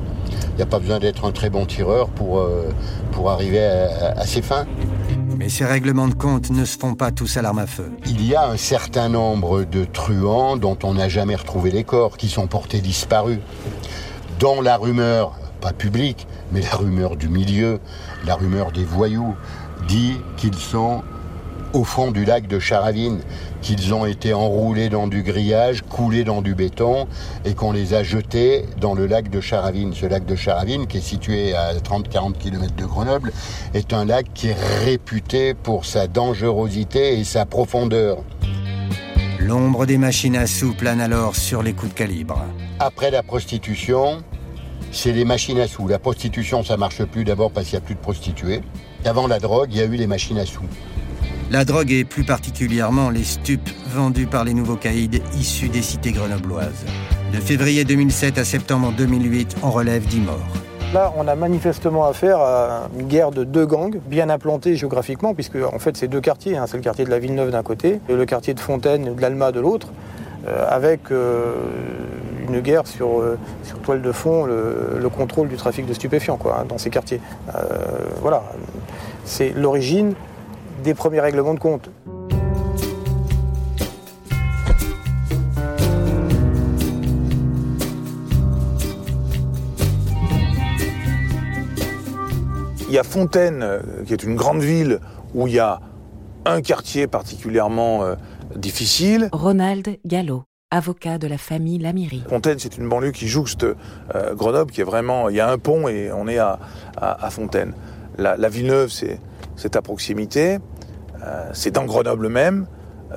Il 0.50 0.56
n'y 0.56 0.62
a 0.62 0.66
pas 0.66 0.80
besoin 0.80 0.98
d'être 0.98 1.24
un 1.24 1.30
très 1.30 1.48
bon 1.48 1.64
tireur 1.64 2.08
pour, 2.08 2.40
euh, 2.40 2.70
pour 3.12 3.30
arriver 3.30 3.64
à, 3.64 4.26
ses 4.26 4.42
fins. 4.42 4.66
Mais 5.38 5.48
ces 5.48 5.64
règlements 5.64 6.08
de 6.08 6.14
compte 6.14 6.50
ne 6.50 6.64
se 6.64 6.76
font 6.76 6.96
pas 6.96 7.12
tous 7.12 7.36
à 7.36 7.42
l'arme 7.42 7.60
à 7.60 7.68
feu. 7.68 7.92
Il 8.06 8.26
y 8.26 8.34
a 8.34 8.48
un 8.48 8.56
certain 8.56 9.08
nombre 9.08 9.62
de 9.62 9.84
truands 9.84 10.56
dont 10.56 10.76
on 10.82 10.94
n'a 10.94 11.08
jamais 11.08 11.36
retrouvé 11.36 11.70
les 11.70 11.84
corps, 11.84 12.16
qui 12.16 12.28
sont 12.28 12.48
portés 12.48 12.80
disparus. 12.80 13.38
Dans 14.40 14.60
la 14.60 14.76
rumeur, 14.76 15.38
pas 15.60 15.72
publique, 15.72 16.26
mais 16.50 16.60
la 16.60 16.74
rumeur 16.74 17.14
du 17.14 17.28
milieu, 17.28 17.78
la 18.26 18.34
rumeur 18.34 18.72
des 18.72 18.82
voyous, 18.82 19.36
dit 19.86 20.16
qu'ils 20.36 20.56
sont 20.56 21.04
au 21.72 21.84
fond 21.84 22.10
du 22.10 22.24
lac 22.24 22.46
de 22.46 22.58
Charavine, 22.58 23.20
qu'ils 23.62 23.92
ont 23.94 24.06
été 24.06 24.32
enroulés 24.32 24.88
dans 24.88 25.06
du 25.06 25.22
grillage, 25.22 25.82
coulés 25.82 26.24
dans 26.24 26.42
du 26.42 26.54
béton 26.54 27.06
et 27.44 27.54
qu'on 27.54 27.72
les 27.72 27.94
a 27.94 28.02
jetés 28.02 28.64
dans 28.80 28.94
le 28.94 29.06
lac 29.06 29.30
de 29.30 29.40
Charavine. 29.40 29.92
Ce 29.92 30.06
lac 30.06 30.24
de 30.24 30.36
Charavine, 30.36 30.86
qui 30.86 30.98
est 30.98 31.02
situé 31.02 31.54
à 31.54 31.74
30-40 31.74 32.34
km 32.34 32.74
de 32.74 32.84
Grenoble, 32.84 33.32
est 33.74 33.92
un 33.92 34.04
lac 34.04 34.26
qui 34.34 34.48
est 34.48 34.56
réputé 34.84 35.54
pour 35.54 35.84
sa 35.84 36.06
dangerosité 36.06 37.18
et 37.18 37.24
sa 37.24 37.46
profondeur. 37.46 38.18
L'ombre 39.40 39.86
des 39.86 39.98
machines 39.98 40.36
à 40.36 40.46
sous 40.46 40.74
plane 40.74 41.00
alors 41.00 41.36
sur 41.36 41.62
les 41.62 41.72
coups 41.72 41.92
de 41.92 41.98
calibre. 41.98 42.42
Après 42.80 43.10
la 43.10 43.22
prostitution, 43.22 44.22
c'est 44.90 45.12
les 45.12 45.24
machines 45.24 45.60
à 45.60 45.68
sous. 45.68 45.86
La 45.86 45.98
prostitution, 45.98 46.64
ça 46.64 46.76
marche 46.76 47.04
plus 47.04 47.24
d'abord 47.24 47.50
parce 47.52 47.66
qu'il 47.66 47.78
n'y 47.78 47.84
a 47.84 47.86
plus 47.86 47.94
de 47.94 48.00
prostituées. 48.00 48.62
Avant 49.04 49.26
la 49.26 49.38
drogue, 49.38 49.68
il 49.70 49.78
y 49.78 49.80
a 49.80 49.84
eu 49.84 49.96
les 49.96 50.06
machines 50.06 50.38
à 50.38 50.46
sous. 50.46 50.64
La 51.50 51.64
drogue 51.64 51.92
et 51.92 52.04
plus 52.04 52.24
particulièrement 52.24 53.08
les 53.08 53.24
stupes 53.24 53.70
vendus 53.86 54.26
par 54.26 54.44
les 54.44 54.52
nouveaux 54.52 54.76
caïds 54.76 55.22
issus 55.34 55.70
des 55.70 55.80
cités 55.80 56.12
grenobloises. 56.12 56.84
De 57.32 57.40
février 57.40 57.86
2007 57.86 58.36
à 58.36 58.44
septembre 58.44 58.92
2008, 58.94 59.56
on 59.62 59.70
relève 59.70 60.04
10 60.04 60.20
morts. 60.20 60.36
Là, 60.92 61.10
on 61.16 61.26
a 61.26 61.34
manifestement 61.34 62.04
affaire 62.04 62.38
à 62.38 62.90
une 62.98 63.06
guerre 63.06 63.30
de 63.30 63.44
deux 63.44 63.64
gangs, 63.64 63.98
bien 64.10 64.28
implantés 64.28 64.76
géographiquement, 64.76 65.32
puisque 65.32 65.56
en 65.56 65.78
fait 65.78 65.96
c'est 65.96 66.08
deux 66.08 66.20
quartiers. 66.20 66.58
Hein. 66.58 66.66
C'est 66.66 66.76
le 66.76 66.82
quartier 66.82 67.06
de 67.06 67.10
la 67.10 67.18
Villeneuve 67.18 67.50
d'un 67.50 67.62
côté 67.62 67.98
et 68.10 68.14
le 68.14 68.26
quartier 68.26 68.52
de 68.52 68.60
Fontaine 68.60 69.14
de 69.14 69.20
l'Alma 69.20 69.50
de 69.50 69.60
l'autre, 69.60 69.88
euh, 70.46 70.66
avec 70.68 71.10
euh, 71.10 71.54
une 72.46 72.60
guerre 72.60 72.86
sur, 72.86 73.20
euh, 73.20 73.38
sur 73.64 73.78
toile 73.78 74.02
de 74.02 74.12
fond 74.12 74.44
le, 74.44 74.98
le, 75.00 75.08
contrôle 75.08 75.48
du 75.48 75.56
trafic 75.56 75.86
de 75.86 75.94
stupéfiants 75.94 76.38
hein, 76.44 76.66
dans 76.68 76.76
ces 76.76 76.90
quartiers. 76.90 77.22
voilà, 78.20 78.44
c'est 79.24 79.54
l'origine 79.56 80.12
des 80.82 80.94
premiers 80.94 81.20
règlements 81.20 81.54
de 81.54 81.60
compte. 81.60 81.90
Il 92.88 92.94
y 92.94 92.98
a 92.98 93.02
Fontaine, 93.02 93.62
euh, 93.62 93.80
qui 94.06 94.14
est 94.14 94.22
une 94.22 94.34
grande 94.34 94.60
ville 94.60 95.00
où 95.34 95.46
il 95.46 95.52
y 95.52 95.58
a 95.58 95.80
un 96.46 96.62
quartier 96.62 97.06
particulièrement 97.06 98.02
euh, 98.02 98.14
difficile. 98.56 99.28
Ronald 99.30 99.98
Gallo, 100.06 100.44
avocat 100.70 101.18
de 101.18 101.26
la 101.26 101.36
famille 101.36 101.78
Lamirie. 101.78 102.24
Fontaine, 102.30 102.58
c'est 102.58 102.78
une 102.78 102.88
banlieue 102.88 103.10
qui 103.10 103.28
jouxte 103.28 103.64
euh, 104.14 104.34
Grenoble, 104.34 104.72
qui 104.72 104.80
est 104.80 104.84
vraiment. 104.84 105.28
Il 105.28 105.36
y 105.36 105.40
a 105.40 105.50
un 105.50 105.58
pont 105.58 105.86
et 105.86 106.10
on 106.12 106.26
est 106.28 106.38
à, 106.38 106.58
à, 106.96 107.28
Fontaine. 107.28 107.74
La, 108.16 108.38
la 108.38 108.48
Villeneuve, 108.48 108.88
c'est 108.88 109.20
à 109.76 109.82
proximité. 109.82 110.58
c'est 111.52 111.70
dans 111.70 111.84
Grenoble 111.84 112.28
même. 112.28 112.66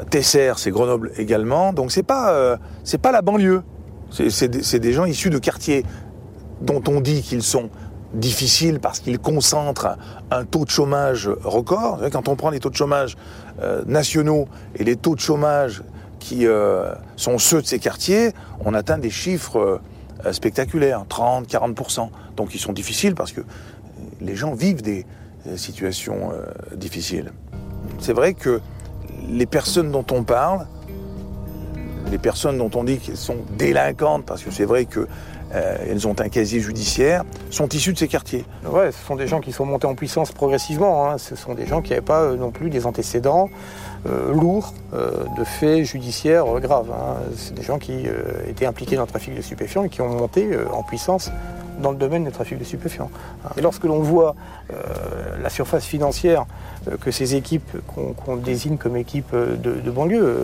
Tesser, 0.10 0.53
c'est 0.57 0.71
Grenoble 0.71 1.12
également. 1.17 1.74
Donc 1.74 1.91
c'est 1.91 2.03
pas 2.03 2.57
c'est 2.83 2.98
pas 2.98 3.12
la 3.12 3.21
banlieue. 3.21 3.63
C'est 4.12 4.50
des, 4.50 4.93
gens 4.93 5.05
issus 5.05 5.29
de 5.29 5.38
quartiers 5.38 5.86
dont 6.60 6.83
on 6.88 7.00
dit 7.00 7.21
qu'ils 7.21 7.43
sont 7.43 7.69
difficile 8.13 8.79
parce 8.79 9.00
qu'il 9.00 9.19
concentre 9.19 9.98
un 10.31 10.43
taux 10.43 10.65
de 10.65 10.69
chômage 10.69 11.29
record. 11.43 12.01
Quand 12.12 12.27
on 12.27 12.36
prend 12.36 12.50
les 12.50 12.60
taux 12.60 12.69
de 12.69 12.75
chômage 12.75 13.15
euh, 13.62 13.83
nationaux 13.86 14.48
et 14.75 14.83
les 14.83 14.95
taux 14.95 15.15
de 15.15 15.21
chômage 15.21 15.83
qui 16.19 16.45
euh, 16.45 16.93
sont 17.15 17.38
ceux 17.38 17.62
de 17.62 17.67
ces 17.67 17.79
quartiers, 17.79 18.31
on 18.65 18.74
atteint 18.74 18.98
des 18.98 19.10
chiffres 19.10 19.81
euh, 20.25 20.33
spectaculaires, 20.33 21.05
30, 21.07 21.48
40%. 21.48 22.10
Donc 22.36 22.53
ils 22.53 22.60
sont 22.60 22.74
difficiles 22.74 23.15
parce 23.15 23.31
que 23.31 23.41
les 24.19 24.36
gens 24.36 24.53
vivent 24.53 24.81
des 24.81 25.05
situations 25.55 26.31
difficiles. 26.75 27.31
C'est 28.00 28.13
vrai 28.13 28.33
que 28.33 28.62
les 29.29 29.45
personnes 29.45 29.91
dont 29.91 30.05
on 30.12 30.24
parle, 30.24 30.67
les 32.10 32.17
personnes 32.17 32.57
dont 32.57 32.71
on 32.75 32.83
dit 32.83 32.98
qu'elles 32.98 33.17
sont 33.17 33.38
délinquantes, 33.57 34.25
parce 34.25 34.43
que 34.43 34.51
c'est 34.51 34.65
vrai 34.65 34.86
que 34.86 35.07
euh, 35.53 35.98
ont 36.05 36.15
un 36.19 36.29
casier 36.29 36.60
judiciaire, 36.60 37.24
sont 37.50 37.67
issues 37.69 37.93
de 37.93 37.98
ces 37.98 38.07
quartiers. 38.07 38.45
Ouais, 38.65 38.91
ce 38.91 39.05
sont 39.05 39.15
des 39.15 39.27
gens 39.27 39.41
qui 39.41 39.51
sont 39.51 39.65
montés 39.65 39.88
en 39.88 39.95
puissance 39.95 40.31
progressivement. 40.31 41.10
Hein. 41.10 41.17
Ce 41.17 41.36
sont 41.36 41.53
des 41.53 41.65
gens 41.65 41.81
qui 41.81 41.91
n'avaient 41.91 42.01
pas 42.01 42.21
euh, 42.21 42.38
non 42.38 42.51
plus 42.51 42.69
des 42.69 42.86
antécédents 42.86 43.50
euh, 44.07 44.33
lourds 44.33 44.74
de 44.93 45.43
faits 45.43 45.83
judiciaires 45.83 46.45
graves. 46.60 46.91
Hein. 46.91 47.17
C'est 47.36 47.53
des 47.53 47.63
gens 47.63 47.79
qui 47.79 48.05
étaient 48.48 48.65
impliqués 48.65 48.95
dans 48.95 49.03
le 49.03 49.07
trafic 49.07 49.36
de 49.36 49.41
stupéfiants 49.41 49.83
et 49.83 49.89
qui 49.89 50.01
ont 50.01 50.10
monté 50.10 50.50
en 50.71 50.83
puissance 50.83 51.31
dans 51.81 51.91
le 51.91 51.97
domaine 51.97 52.23
des 52.23 52.31
trafics 52.31 52.57
de 52.57 52.63
stupéfiants. 52.63 53.09
Et 53.57 53.61
lorsque 53.61 53.83
l'on 53.83 54.00
voit 54.00 54.35
la 55.41 55.50
surface 55.50 55.85
financière 55.85 56.45
que 57.01 57.11
ces 57.11 57.35
équipes 57.35 57.77
qu'on 57.88 58.35
désigne 58.38 58.77
comme 58.77 58.95
équipes 58.95 59.35
de, 59.35 59.91
banlieue 59.91 60.38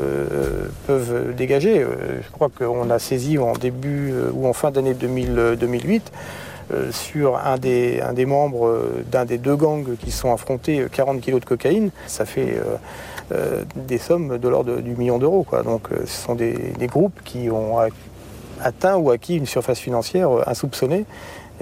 peuvent 0.86 1.34
dégager, 1.36 1.86
je 2.22 2.32
crois 2.32 2.50
qu'on 2.50 2.90
a 2.90 3.00
saisi 3.00 3.38
en 3.38 3.54
début 3.54 4.14
ou 4.34 4.48
en 4.48 4.54
fin 4.54 4.72
d'année 4.72 4.94
2008 4.94 6.12
euh, 6.74 6.92
sur 6.92 7.38
un 7.38 7.58
des, 7.58 8.02
membres 8.26 8.68
euh, 8.68 9.06
d'un 9.10 9.24
des 9.24 9.38
deux 9.38 9.56
gangs 9.56 9.96
qui 10.02 10.12
sont 10.12 10.34
affrontés 10.34 10.86
40 10.92 11.16
euh, 11.16 11.20
kilos 11.22 11.40
de 11.40 11.46
cocaïne, 11.46 11.92
ça 12.08 12.26
fait 12.26 12.60
des 13.76 13.98
sommes 13.98 14.38
de 14.38 14.48
l'ordre 14.50 14.78
du 14.78 14.96
million 14.96 15.18
d'euros. 15.18 15.46
Donc 15.64 15.88
ce 16.06 16.26
sont 16.26 16.36
des, 16.36 16.74
groupes 16.82 17.20
qui 17.24 17.50
ont 17.50 17.78
atteint 18.64 18.96
ou 18.98 19.12
acquis 19.12 19.38
une 19.38 19.46
surface 19.46 19.80
financière 19.80 20.30
insoupçonnée 20.48 21.06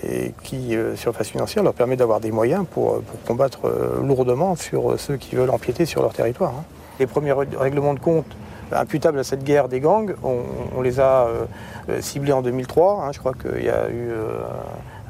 et 0.04 0.34
qui, 0.44 0.76
surface 0.96 1.30
financière, 1.30 1.64
leur 1.64 1.74
permet 1.74 1.96
d'avoir 1.96 2.20
des 2.20 2.32
moyens 2.32 2.66
pour, 2.70 3.02
pour 3.02 3.22
combattre 3.24 3.62
lourdement 4.04 4.56
sur 4.56 5.00
ceux 5.00 5.16
qui 5.16 5.36
veulent 5.36 5.50
empiéter 5.50 5.86
sur 5.86 6.02
leur 6.02 6.14
territoire. 6.14 6.52
Hein. 6.52 6.64
Les 7.00 7.08
premiers 7.08 7.32
règlements 7.32 7.94
de 7.94 8.00
compte 8.00 8.26
imputables 8.72 9.20
à 9.20 9.24
cette 9.24 9.44
guerre 9.44 9.68
des 9.68 9.80
gangs, 9.80 10.16
on, 10.24 10.82
les 10.82 11.00
a 11.00 11.28
euh, 11.28 12.02
ciblés 12.02 12.34
en 12.34 12.42
2003. 12.42 13.04
Hein. 13.04 13.12
je 13.12 13.20
crois 13.20 13.34
qu'il 13.34 13.64
y 13.64 13.70
a 13.70 13.90
eu 13.90 14.10
euh, 14.12 14.40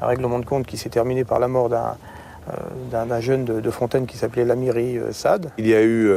un 0.02 0.06
règlement 0.06 0.38
de 0.38 0.44
compte 0.44 0.66
qui 0.66 0.76
s'est 0.76 0.88
terminé 0.88 1.24
par 1.24 1.38
la 1.38 1.48
mort 1.48 1.68
d'un 1.68 1.96
euh, 2.92 3.20
jeune 3.20 3.44
de, 3.44 3.70
Fontaine 3.70 4.06
qui 4.06 4.16
s'appelait 4.16 4.44
Lamiri 4.44 4.98
Sad. 5.12 5.50
Il 5.58 5.66
y 5.66 5.74
a 5.74 5.82
eu 5.82 6.10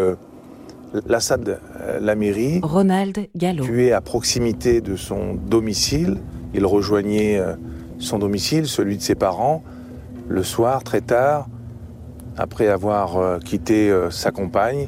Lassad 1.08 1.60
Lamiri, 2.02 2.60
Ronald 2.64 3.28
Gallo, 3.36 3.64
tué 3.64 3.94
à 3.94 4.02
proximité 4.02 4.82
de 4.82 4.96
son 4.96 5.36
domicile. 5.36 6.18
Il 6.54 6.66
rejoignait 6.66 7.40
son 8.00 8.18
domicile, 8.18 8.68
celui 8.68 8.98
de 8.98 9.02
ses 9.02 9.16
parents, 9.16 9.64
le 10.28 10.44
soir, 10.44 10.84
très 10.84 11.02
tard, 11.02 11.48
après 12.38 12.68
avoir 12.68 13.40
quitté 13.40 13.94
sa 14.10 14.32
compagne. 14.32 14.88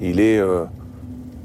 Il 0.00 0.20
est 0.20 0.38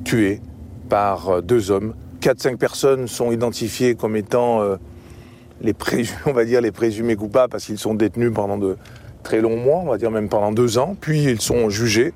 tué 0.04 0.42
par 0.90 1.42
deux 1.42 1.72
hommes 1.72 1.94
4-5 2.24 2.56
personnes 2.56 3.08
sont 3.10 3.34
identifiées 3.34 3.96
comme 3.96 4.16
étant 4.16 4.62
euh, 4.62 4.78
les 5.62 5.74
présumés, 5.74 6.18
on 6.26 6.32
va 6.32 6.46
dire 6.46 6.62
les 6.62 6.72
présumés 6.72 7.18
coupables 7.18 7.52
parce 7.52 7.66
qu'ils 7.66 7.78
sont 7.78 7.96
détenus 7.96 8.32
pendant 8.34 8.58
de 8.58 8.78
très 9.24 9.42
longs 9.42 9.58
mois, 9.58 9.80
on 9.80 9.90
va 9.90 9.98
dire 9.98 10.10
même 10.10 10.30
pendant 10.30 10.54
deux 10.54 10.78
ans. 10.78 10.96
Puis 11.00 11.24
ils 11.24 11.42
sont 11.42 11.70
jugés, 11.70 12.14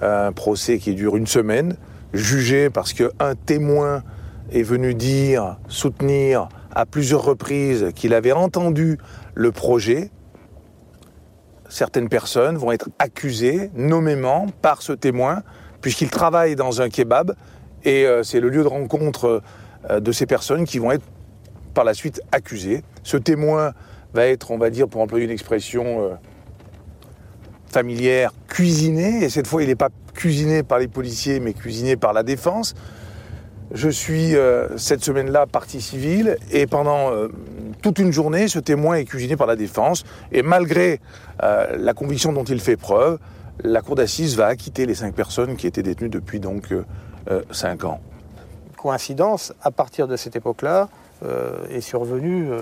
un 0.00 0.32
procès 0.32 0.78
qui 0.78 0.94
dure 0.94 1.16
une 1.16 1.26
semaine, 1.26 1.76
jugés 2.12 2.70
parce 2.70 2.92
qu'un 2.92 3.34
témoin 3.46 4.02
est 4.50 4.62
venu 4.62 4.94
dire, 4.94 5.58
soutenir 5.68 6.48
à 6.74 6.86
plusieurs 6.86 7.22
reprises 7.22 7.90
qu'il 7.94 8.14
avait 8.14 8.32
entendu 8.32 8.98
le 9.34 9.52
projet. 9.52 10.10
Certaines 11.68 12.08
personnes 12.08 12.56
vont 12.56 12.72
être 12.72 12.88
accusées 12.98 13.70
nommément 13.74 14.46
par 14.62 14.82
ce 14.82 14.92
témoin 14.92 15.42
puisqu'il 15.80 16.10
travaille 16.10 16.56
dans 16.56 16.80
un 16.82 16.88
kebab 16.88 17.34
et 17.84 18.06
euh, 18.06 18.22
c'est 18.22 18.40
le 18.40 18.48
lieu 18.48 18.62
de 18.62 18.68
rencontre 18.68 19.42
euh, 19.88 20.00
de 20.00 20.12
ces 20.12 20.26
personnes 20.26 20.64
qui 20.64 20.78
vont 20.78 20.92
être 20.92 21.04
par 21.74 21.84
la 21.84 21.94
suite 21.94 22.20
accusées. 22.32 22.82
Ce 23.02 23.16
témoin 23.16 23.72
va 24.12 24.26
être, 24.26 24.50
on 24.50 24.58
va 24.58 24.70
dire, 24.70 24.88
pour 24.88 25.00
employer 25.00 25.24
une 25.24 25.30
expression 25.30 26.02
euh, 26.02 26.14
familière, 27.72 28.32
cuisiné. 28.48 29.24
Et 29.24 29.28
cette 29.28 29.46
fois, 29.46 29.62
il 29.62 29.68
n'est 29.68 29.74
pas 29.74 29.90
cuisiné 30.14 30.62
par 30.62 30.78
les 30.78 30.88
policiers, 30.88 31.40
mais 31.40 31.52
cuisiné 31.52 31.96
par 31.96 32.12
la 32.12 32.22
défense. 32.22 32.74
Je 33.72 33.88
suis 33.88 34.34
cette 34.76 35.04
semaine-là 35.04 35.46
partie 35.46 35.80
civile 35.80 36.36
et 36.50 36.66
pendant 36.66 37.12
toute 37.82 38.00
une 38.00 38.12
journée, 38.12 38.48
ce 38.48 38.58
témoin 38.58 38.96
est 38.96 39.04
cuisiné 39.04 39.36
par 39.36 39.46
la 39.46 39.54
défense. 39.54 40.02
Et 40.32 40.42
malgré 40.42 40.98
la 41.40 41.94
conviction 41.94 42.32
dont 42.32 42.42
il 42.42 42.58
fait 42.58 42.76
preuve, 42.76 43.20
la 43.64 43.82
cour 43.82 43.94
d'assises 43.94 44.36
va 44.36 44.46
acquitter 44.46 44.86
les 44.86 44.94
cinq 44.94 45.14
personnes 45.14 45.56
qui 45.56 45.66
étaient 45.66 45.82
détenues 45.82 46.08
depuis 46.08 46.40
donc 46.40 46.72
5 47.50 47.84
euh, 47.84 47.88
ans. 47.88 48.00
Coïncidence, 48.76 49.52
à 49.62 49.70
partir 49.70 50.08
de 50.08 50.16
cette 50.16 50.36
époque-là, 50.36 50.82
euh, 50.82 50.86
est 51.70 51.80
survenue 51.80 52.48
euh, 52.50 52.60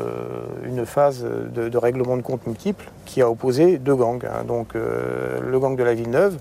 une 0.65 0.85
phase 0.85 1.25
de, 1.25 1.79
règlement 1.79 2.17
de 2.17 2.23
compte 2.23 2.47
multiple 2.47 2.91
qui 3.05 3.23
a 3.23 3.31
opposé 3.31 3.79
deux 3.79 3.95
gangs. 3.95 4.25
Hein. 4.25 4.45
donc 4.47 4.75
le 4.75 5.59
gang 5.59 5.77
de 5.77 5.85
la 5.85 5.95
Villeneuve 5.95 6.39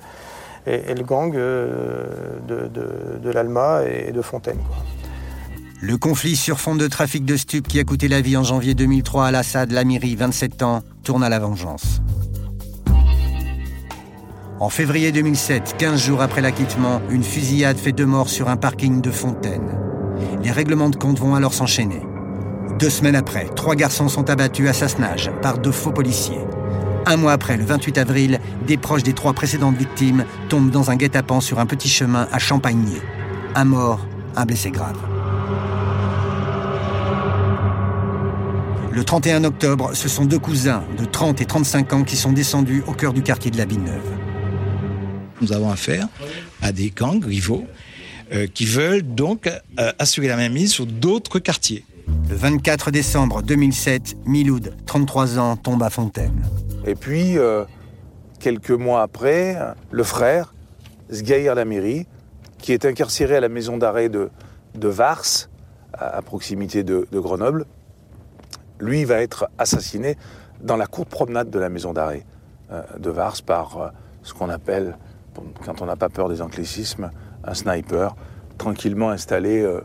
et, 0.65 0.93
le 0.93 1.03
gang 1.03 1.33
de, 1.33 3.31
l'Alma 3.31 3.81
et 3.85 4.11
de 4.11 4.21
Fontaine. 4.21 4.59
Le 5.79 5.95
conflit 5.97 6.35
sur 6.35 6.59
fond 6.59 6.75
de 6.75 6.87
trafic 6.87 7.23
de 7.23 7.37
stupes 7.37 7.67
qui 7.67 7.79
a 7.79 7.83
coûté 7.83 8.07
la 8.07 8.19
vie 8.19 8.35
en 8.35 8.43
janvier 8.43 8.73
2003 8.73 9.27
à 9.27 9.31
l'Assad 9.31 9.71
Lamiri, 9.71 10.15
27 10.15 10.63
ans, 10.63 10.81
tourne 11.03 11.23
à 11.23 11.29
la 11.29 11.37
vengeance. 11.37 12.01
En 14.59 14.69
février 14.69 15.11
2007, 15.11 15.75
15 15.77 16.01
jours 16.01 16.21
après 16.23 16.41
l'acquittement, 16.41 16.99
une 17.11 17.23
fusillade 17.23 17.77
fait 17.77 17.91
deux 17.91 18.07
morts 18.07 18.29
sur 18.29 18.49
un 18.49 18.57
parking 18.57 19.01
de 19.01 19.11
Fontaine. 19.11 19.86
Les 20.47 20.53
règlements 20.53 20.89
de 20.89 20.95
compte 20.95 21.19
vont 21.19 21.35
alors 21.35 21.53
s'enchaîner. 21.53 21.99
Deux 22.79 22.89
semaines 22.89 23.17
après, 23.17 23.49
trois 23.57 23.75
garçons 23.75 24.07
sont 24.07 24.29
abattus 24.29 24.69
à 24.69 24.71
Sassenage 24.71 25.29
par 25.41 25.57
deux 25.57 25.73
faux 25.73 25.91
policiers. 25.91 26.39
Un 27.05 27.17
mois 27.17 27.33
après, 27.33 27.57
le 27.57 27.65
28 27.65 27.97
avril, 27.97 28.39
des 28.65 28.77
proches 28.77 29.03
des 29.03 29.11
trois 29.11 29.33
précédentes 29.33 29.75
victimes 29.75 30.23
tombent 30.47 30.71
dans 30.71 30.89
un 30.89 30.95
guet-apens 30.95 31.41
sur 31.41 31.59
un 31.59 31.65
petit 31.65 31.89
chemin 31.89 32.29
à 32.31 32.39
Champagné. 32.39 33.01
Un 33.55 33.65
mort, 33.65 34.07
un 34.37 34.45
blessé 34.45 34.71
grave. 34.71 34.95
Le 38.93 39.03
31 39.03 39.43
octobre, 39.43 39.91
ce 39.95 40.07
sont 40.07 40.23
deux 40.23 40.39
cousins 40.39 40.85
de 40.97 41.03
30 41.03 41.41
et 41.41 41.45
35 41.45 41.91
ans 41.91 42.03
qui 42.05 42.15
sont 42.15 42.31
descendus 42.31 42.85
au 42.87 42.93
cœur 42.93 43.11
du 43.11 43.21
quartier 43.21 43.51
de 43.51 43.57
la 43.57 43.65
Villeneuve. 43.65 44.13
Nous 45.41 45.51
avons 45.51 45.69
affaire 45.69 46.07
à 46.61 46.71
des 46.71 46.89
gangs 46.95 47.25
rivaux 47.25 47.67
qui 48.53 48.65
veulent 48.65 49.03
donc 49.03 49.47
euh, 49.47 49.91
assurer 49.99 50.27
la 50.27 50.35
mainmise 50.35 50.71
sur 50.71 50.85
d'autres 50.85 51.39
quartiers. 51.39 51.85
Le 52.29 52.35
24 52.35 52.91
décembre 52.91 53.41
2007, 53.41 54.17
Miloud, 54.25 54.73
33 54.85 55.39
ans, 55.39 55.55
tombe 55.55 55.83
à 55.83 55.89
Fontaine. 55.89 56.43
Et 56.85 56.95
puis, 56.95 57.37
euh, 57.37 57.65
quelques 58.39 58.71
mois 58.71 59.01
après, 59.01 59.57
le 59.91 60.03
frère, 60.03 60.53
Sgaïr 61.09 61.55
Lamiri, 61.55 62.05
qui 62.57 62.73
est 62.73 62.85
incarcéré 62.85 63.37
à 63.37 63.39
la 63.39 63.49
maison 63.49 63.77
d'arrêt 63.77 64.09
de, 64.09 64.29
de 64.75 64.87
Vars, 64.87 65.49
à, 65.93 66.21
proximité 66.21 66.83
de, 66.83 67.07
de, 67.11 67.19
Grenoble, 67.19 67.65
lui 68.79 69.05
va 69.05 69.21
être 69.21 69.49
assassiné 69.57 70.17
dans 70.61 70.77
la 70.77 70.85
cour 70.85 71.05
de 71.05 71.09
promenade 71.09 71.49
de 71.49 71.59
la 71.59 71.69
maison 71.69 71.93
d'arrêt 71.93 72.25
de 72.99 73.09
Vars 73.09 73.41
par 73.41 73.93
ce 74.23 74.33
qu'on 74.33 74.49
appelle 74.49 74.97
quand 75.65 75.81
on 75.81 75.85
n'a 75.85 75.95
pas 75.95 76.09
peur 76.09 76.29
des 76.29 76.41
anglicismes, 76.41 77.09
un 77.43 77.53
sniper 77.53 78.15
tranquillement 78.57 79.09
installé 79.09 79.61
euh, 79.61 79.81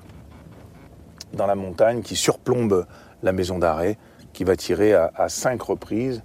dans 1.35 1.47
la 1.47 1.55
montagne 1.55 2.03
qui 2.03 2.17
surplombe 2.17 2.87
la 3.23 3.33
maison 3.33 3.59
d'arrêt, 3.59 3.99
qui 4.33 4.45
va 4.45 4.57
tirer 4.57 4.95
à, 4.95 5.29
cinq 5.29 5.63
reprises, 5.63 6.23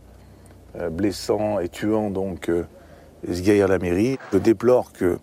euh, 0.79 0.89
blessant 0.89 1.60
et 1.60 1.69
tuant 1.69 2.10
donc 2.10 2.50
euh, 2.50 2.65
la 3.24 3.79
mairie. 3.79 4.17
Je 4.34 4.38
déplore 4.38 4.91
que 4.93 5.05
euh, 5.05 5.17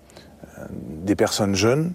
des 0.70 1.16
personnes 1.16 1.54
jeunes, 1.54 1.92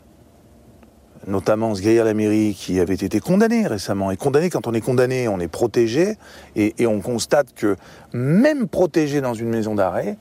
notamment 1.28 1.74
la 1.74 2.14
mairie 2.14 2.56
qui 2.58 2.80
avait 2.80 2.94
été 2.94 3.20
condamné 3.20 3.68
récemment. 3.68 4.12
Et 4.12 4.18
condamné, 4.18 4.50
quand 4.50 4.68
on 4.68 4.74
est 4.74 4.82
condamné, 4.82 5.28
on 5.28 5.40
est 5.40 5.48
protégé. 5.48 6.18
Et 6.56 6.88
on 6.88 7.02
constate 7.02 7.54
que 7.54 7.76
même 8.14 8.68
protégé 8.68 9.22
dans 9.22 9.34
une 9.34 9.50
maison 9.50 9.76
d'arrêt, 9.76 10.18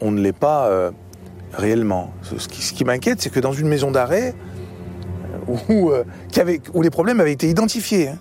on 0.00 0.10
ne 0.10 0.20
l'est 0.20 0.32
pas 0.32 0.90
réellement. 1.52 2.12
Ce 2.22 2.48
qui, 2.48 2.84
m'inquiète, 2.84 3.20
c'est 3.20 3.30
que 3.30 3.40
dans 3.40 3.52
une 3.52 3.68
maison 3.68 3.90
d'arrêt, 3.90 4.34
euh, 5.48 5.54
où, 5.68 5.90
euh, 5.90 6.04
où, 6.74 6.82
les 6.82 6.90
problèmes 6.90 7.20
avaient 7.20 7.32
été 7.32 7.48
identifiés, 7.48 8.08
hein, 8.08 8.18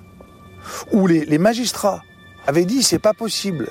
où 0.91 1.07
les, 1.07 1.37
magistrats 1.37 2.01
avaient 2.47 2.65
dit 2.65 2.83
c'est 2.83 2.99
pas 2.99 3.13
possible 3.13 3.69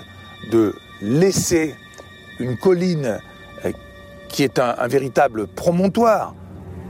de 0.50 0.74
laisser 1.02 1.74
une 2.38 2.56
colline 2.56 3.18
euh, 3.64 3.72
qui 4.28 4.42
est 4.42 4.58
un, 4.58 4.86
véritable 4.86 5.46
promontoire 5.46 6.34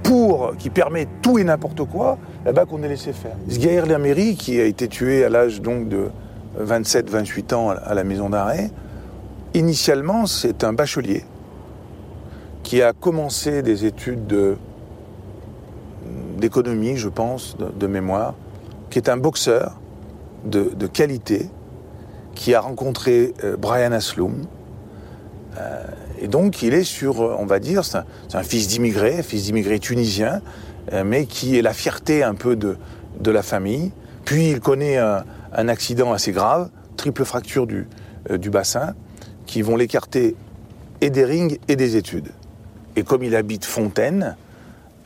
pour 0.03 0.57
qui 0.57 0.71
permet 0.71 1.07
tout 1.23 1.39
et 1.39 1.45
n'importe 1.45 1.85
quoi, 1.85 2.19
là-bas 2.45 2.65
qu'on 2.65 2.83
ait 2.83 2.89
laissé 2.89 3.13
faire. 3.13 3.37
Sgaïr 3.49 3.87
Lameri, 3.87 4.37
qui 4.37 4.61
a 4.61 4.65
été 4.65 4.89
tué 4.89 5.25
à 5.25 5.29
l'âge 5.29 5.61
donc 5.61 5.89
de 5.89 6.09
27-28 6.61 7.55
ans 7.55 7.71
à 7.71 7.95
la 7.95 8.05
maison 8.05 8.31
d'arrêt, 8.31 8.71
initialement 9.55 10.27
c'est 10.27 10.65
un 10.65 10.73
bachelier 10.73 11.25
qui 12.69 12.83
a 12.83 12.93
commencé 12.93 13.63
des 13.63 13.87
études 13.87 14.27
d'économie, 16.37 16.99
je 16.99 17.09
pense, 17.09 17.57
de, 17.57 17.87
mémoire, 17.87 18.35
qui 18.91 18.99
est 18.99 19.09
un 19.09 19.17
boxeur 19.17 19.81
de, 20.45 20.87
qualité, 20.87 21.49
qui 22.35 22.53
a 22.53 22.61
rencontré 22.61 23.33
euh, 23.43 23.57
Brian 23.57 23.93
Asloum. 23.93 24.45
Euh, 25.57 25.83
et 26.21 26.29
donc, 26.29 26.61
il 26.61 26.75
est 26.75 26.85
sur, 26.85 27.21
on 27.21 27.47
va 27.47 27.59
dire, 27.59 27.87
c'est 27.87 27.97
un, 28.35 28.43
fils 28.43 28.69
d'immigré, 28.69 29.23
fils 29.23 29.45
d'immigré 29.45 29.79
tunisien, 29.79 30.43
euh, 30.93 31.05
mais 31.07 31.25
qui 31.25 31.57
est 31.57 31.63
la 31.63 31.73
fierté 31.73 32.23
un 32.23 32.35
peu 32.35 32.55
de, 32.55 32.77
la 33.25 33.43
famille. 33.43 33.93
Puis, 34.27 34.51
il 34.51 34.61
connaît 34.61 34.99
un, 34.99 35.69
accident 35.69 36.13
assez 36.13 36.33
grave, 36.33 36.69
triple 36.99 37.25
fracture 37.25 37.67
du 37.67 38.51
bassin, 38.51 38.95
qui 39.47 39.63
vont 39.63 39.75
l'écarter 39.75 40.37
et 41.01 41.09
des 41.09 41.25
rings 41.25 41.59
et 41.69 41.75
des 41.75 41.97
études. 41.97 42.29
Et 42.99 43.05
comme 43.05 43.23
il 43.23 43.37
habite 43.37 43.65
Fontaine, 43.65 44.35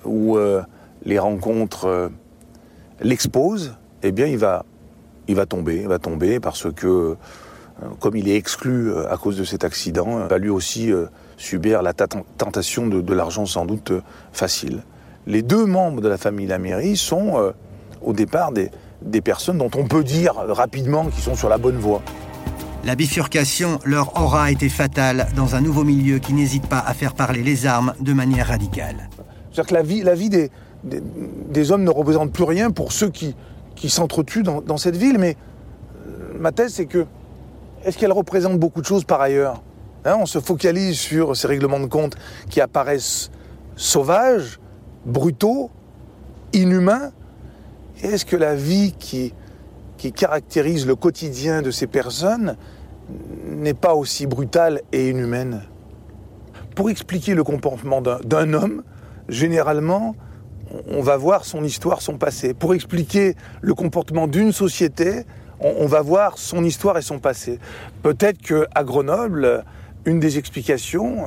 où 0.06 0.38
euh, 0.38 0.62
les 1.04 1.18
rencontres 1.18 1.84
euh, 1.84 2.08
l'exposent, 3.02 3.74
eh 4.02 4.12
bien, 4.12 4.24
il 4.24 4.38
va, 4.38 4.64
il 5.28 5.36
va 5.36 5.44
tomber, 5.44 5.82
va 5.82 5.98
tomber 5.98 6.40
parce 6.40 6.72
que, 6.72 6.86
euh, 6.86 7.14
comme 8.00 8.16
il 8.16 8.30
est 8.30 8.36
exclu 8.36 8.96
à 9.10 9.18
cause 9.18 9.36
de 9.36 9.44
cet 9.44 9.62
accident, 9.62 10.22
il 10.22 10.28
va 10.28 10.38
lui 10.38 10.48
aussi 10.48 10.90
subir 11.36 11.82
la 11.82 11.92
tentation 11.92 12.86
de, 12.86 13.12
l'argent 13.12 13.44
sans 13.44 13.66
doute 13.66 13.92
facile. 14.32 14.84
Les 15.26 15.42
deux 15.42 15.66
membres 15.66 16.00
de 16.00 16.08
la 16.08 16.16
famille 16.16 16.46
Laméry 16.46 16.96
sont 16.96 17.52
au 18.00 18.12
départ 18.14 18.52
des 18.52 19.20
personnes 19.20 19.58
dont 19.58 19.70
on 19.76 19.86
peut 19.86 20.04
dire 20.04 20.32
rapidement 20.36 21.04
qu'ils 21.08 21.22
sont 21.22 21.36
sur 21.36 21.50
la 21.50 21.58
bonne 21.58 21.76
voie. 21.76 22.00
La 22.84 22.96
bifurcation 22.96 23.78
leur 23.84 24.20
aura 24.20 24.50
été 24.50 24.68
fatale 24.68 25.28
dans 25.36 25.54
un 25.54 25.60
nouveau 25.60 25.84
milieu 25.84 26.18
qui 26.18 26.32
n'hésite 26.32 26.66
pas 26.66 26.80
à 26.80 26.94
faire 26.94 27.14
parler 27.14 27.42
les 27.44 27.64
armes 27.64 27.94
de 28.00 28.12
manière 28.12 28.48
radicale. 28.48 29.08
La 29.70 29.82
vie, 29.82 30.28
des, 30.82 31.70
hommes 31.70 31.84
ne 31.84 31.90
représente 31.90 32.32
plus 32.32 32.42
rien 32.42 32.72
pour 32.72 32.90
ceux 32.90 33.08
qui, 33.08 33.36
qui 33.76 33.88
s'entretuent 33.88 34.42
dans, 34.42 34.76
cette 34.78 34.96
ville, 34.96 35.18
mais 35.18 35.36
euh, 36.08 36.32
ma 36.40 36.50
thèse 36.50 36.74
c'est 36.74 36.86
que 36.86 37.06
est-ce 37.84 37.96
qu'elle 37.98 38.12
représente 38.12 38.58
beaucoup 38.58 38.80
de 38.80 38.86
choses 38.86 39.04
par 39.04 39.20
ailleurs? 39.20 39.62
Hein, 40.04 40.16
On 40.18 40.26
se 40.26 40.40
focalise 40.40 40.98
sur 40.98 41.36
ces 41.36 41.46
règlements 41.46 41.80
de 41.80 41.86
compte 41.86 42.16
qui 42.50 42.60
apparaissent 42.60 43.30
sauvages, 43.76 44.58
brutaux, 45.06 45.70
inhumains. 46.52 47.12
Est-ce 48.02 48.24
que 48.24 48.36
la 48.36 48.56
vie 48.56 48.92
qui, 48.98 49.32
qui 49.98 50.12
caractérise 50.12 50.84
le 50.84 50.96
quotidien 50.96 51.62
de 51.62 51.70
ces 51.70 51.86
personnes 51.86 52.56
n'est 53.46 53.74
pas 53.74 53.94
aussi 53.94 54.26
brutale 54.26 54.80
et 54.92 55.10
inhumaine. 55.10 55.62
Pour 56.74 56.90
expliquer 56.90 57.34
le 57.34 57.44
comportement 57.44 58.00
d'un 58.00 58.54
homme, 58.54 58.82
généralement, 59.28 60.14
on 60.88 61.02
va 61.02 61.16
voir 61.16 61.44
son 61.44 61.64
histoire, 61.64 62.00
son 62.00 62.16
passé. 62.16 62.54
Pour 62.54 62.74
expliquer 62.74 63.34
le 63.60 63.74
comportement 63.74 64.26
d'une 64.26 64.52
société, 64.52 65.24
on, 65.60 65.86
va 65.86 66.00
voir 66.00 66.38
son 66.38 66.64
histoire 66.64 66.98
et 66.98 67.02
son 67.02 67.18
passé. 67.18 67.58
Peut-être 68.02 68.38
qu'à 68.38 68.84
Grenoble, 68.84 69.64
une 70.04 70.18
des 70.18 70.38
explications, 70.38 71.26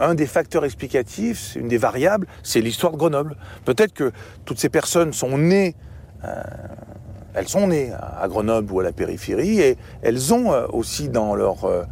un 0.00 0.14
des 0.14 0.26
facteurs 0.26 0.64
explicatifs, 0.64 1.54
une 1.56 1.68
des 1.68 1.76
variables, 1.76 2.26
c'est 2.42 2.60
l'histoire 2.60 2.92
de 2.92 2.98
Grenoble. 2.98 3.36
Peut-être 3.64 3.92
que 3.92 4.12
toutes 4.44 4.58
ces 4.58 4.68
personnes 4.68 5.12
sont 5.12 5.38
nées 5.38 5.76
euh, 6.24 6.42
elles 7.36 7.48
sont 7.48 7.68
nées 7.68 7.92
à 7.92 8.26
Grenoble 8.28 8.72
ou 8.72 8.80
à 8.80 8.82
la 8.82 8.92
périphérie 8.92 9.60
et 9.60 9.76
elles 10.02 10.32
ont 10.32 10.52
euh, 10.52 10.66
aussi 10.72 11.08
dans 11.08 11.34
leur, 11.36 11.66
euh, 11.66 11.84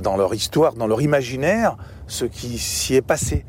dans 0.00 0.16
leur 0.16 0.32
histoire, 0.32 0.74
dans 0.74 0.86
leur 0.86 1.02
imaginaire, 1.02 1.76
ce 2.06 2.24
qui 2.24 2.56
s'y 2.56 2.94
est 2.94 3.02
passé. 3.02 3.44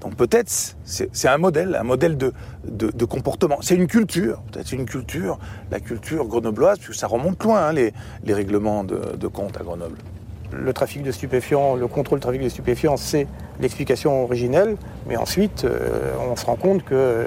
Donc 0.00 0.16
peut-être 0.16 0.50
c'est 0.84 1.28
un 1.28 1.38
modèle, 1.38 1.76
un 1.76 1.84
modèle 1.84 2.16
de, 2.16 3.04
comportement. 3.04 3.58
C'est 3.60 3.76
une 3.76 3.86
culture, 3.86 4.42
peut-être 4.50 4.72
une 4.72 4.86
culture, 4.86 5.38
la 5.70 5.78
culture 5.78 6.26
grenobloise, 6.26 6.78
puisque 6.78 6.98
ça 6.98 7.06
remonte 7.06 7.42
loin, 7.44 7.68
hein, 7.68 7.72
les, 7.72 7.92
règlements 8.26 8.82
de 8.82 9.26
compte 9.26 9.58
à 9.60 9.62
Grenoble 9.62 9.98
le 10.52 10.72
trafic 10.72 11.02
de 11.02 11.12
stupéfiants, 11.12 11.74
le 11.74 11.86
contrôle 11.86 12.18
du 12.18 12.22
trafic 12.22 12.42
de 12.42 12.48
stupéfiants, 12.48 12.96
c'est 12.96 13.26
l'explication 13.60 14.24
originelle, 14.24 14.76
mais 15.06 15.16
ensuite, 15.16 15.64
euh, 15.64 16.12
on 16.30 16.36
se 16.36 16.46
rend 16.46 16.56
compte 16.56 16.82
qu'il 16.84 16.96
euh, 16.96 17.26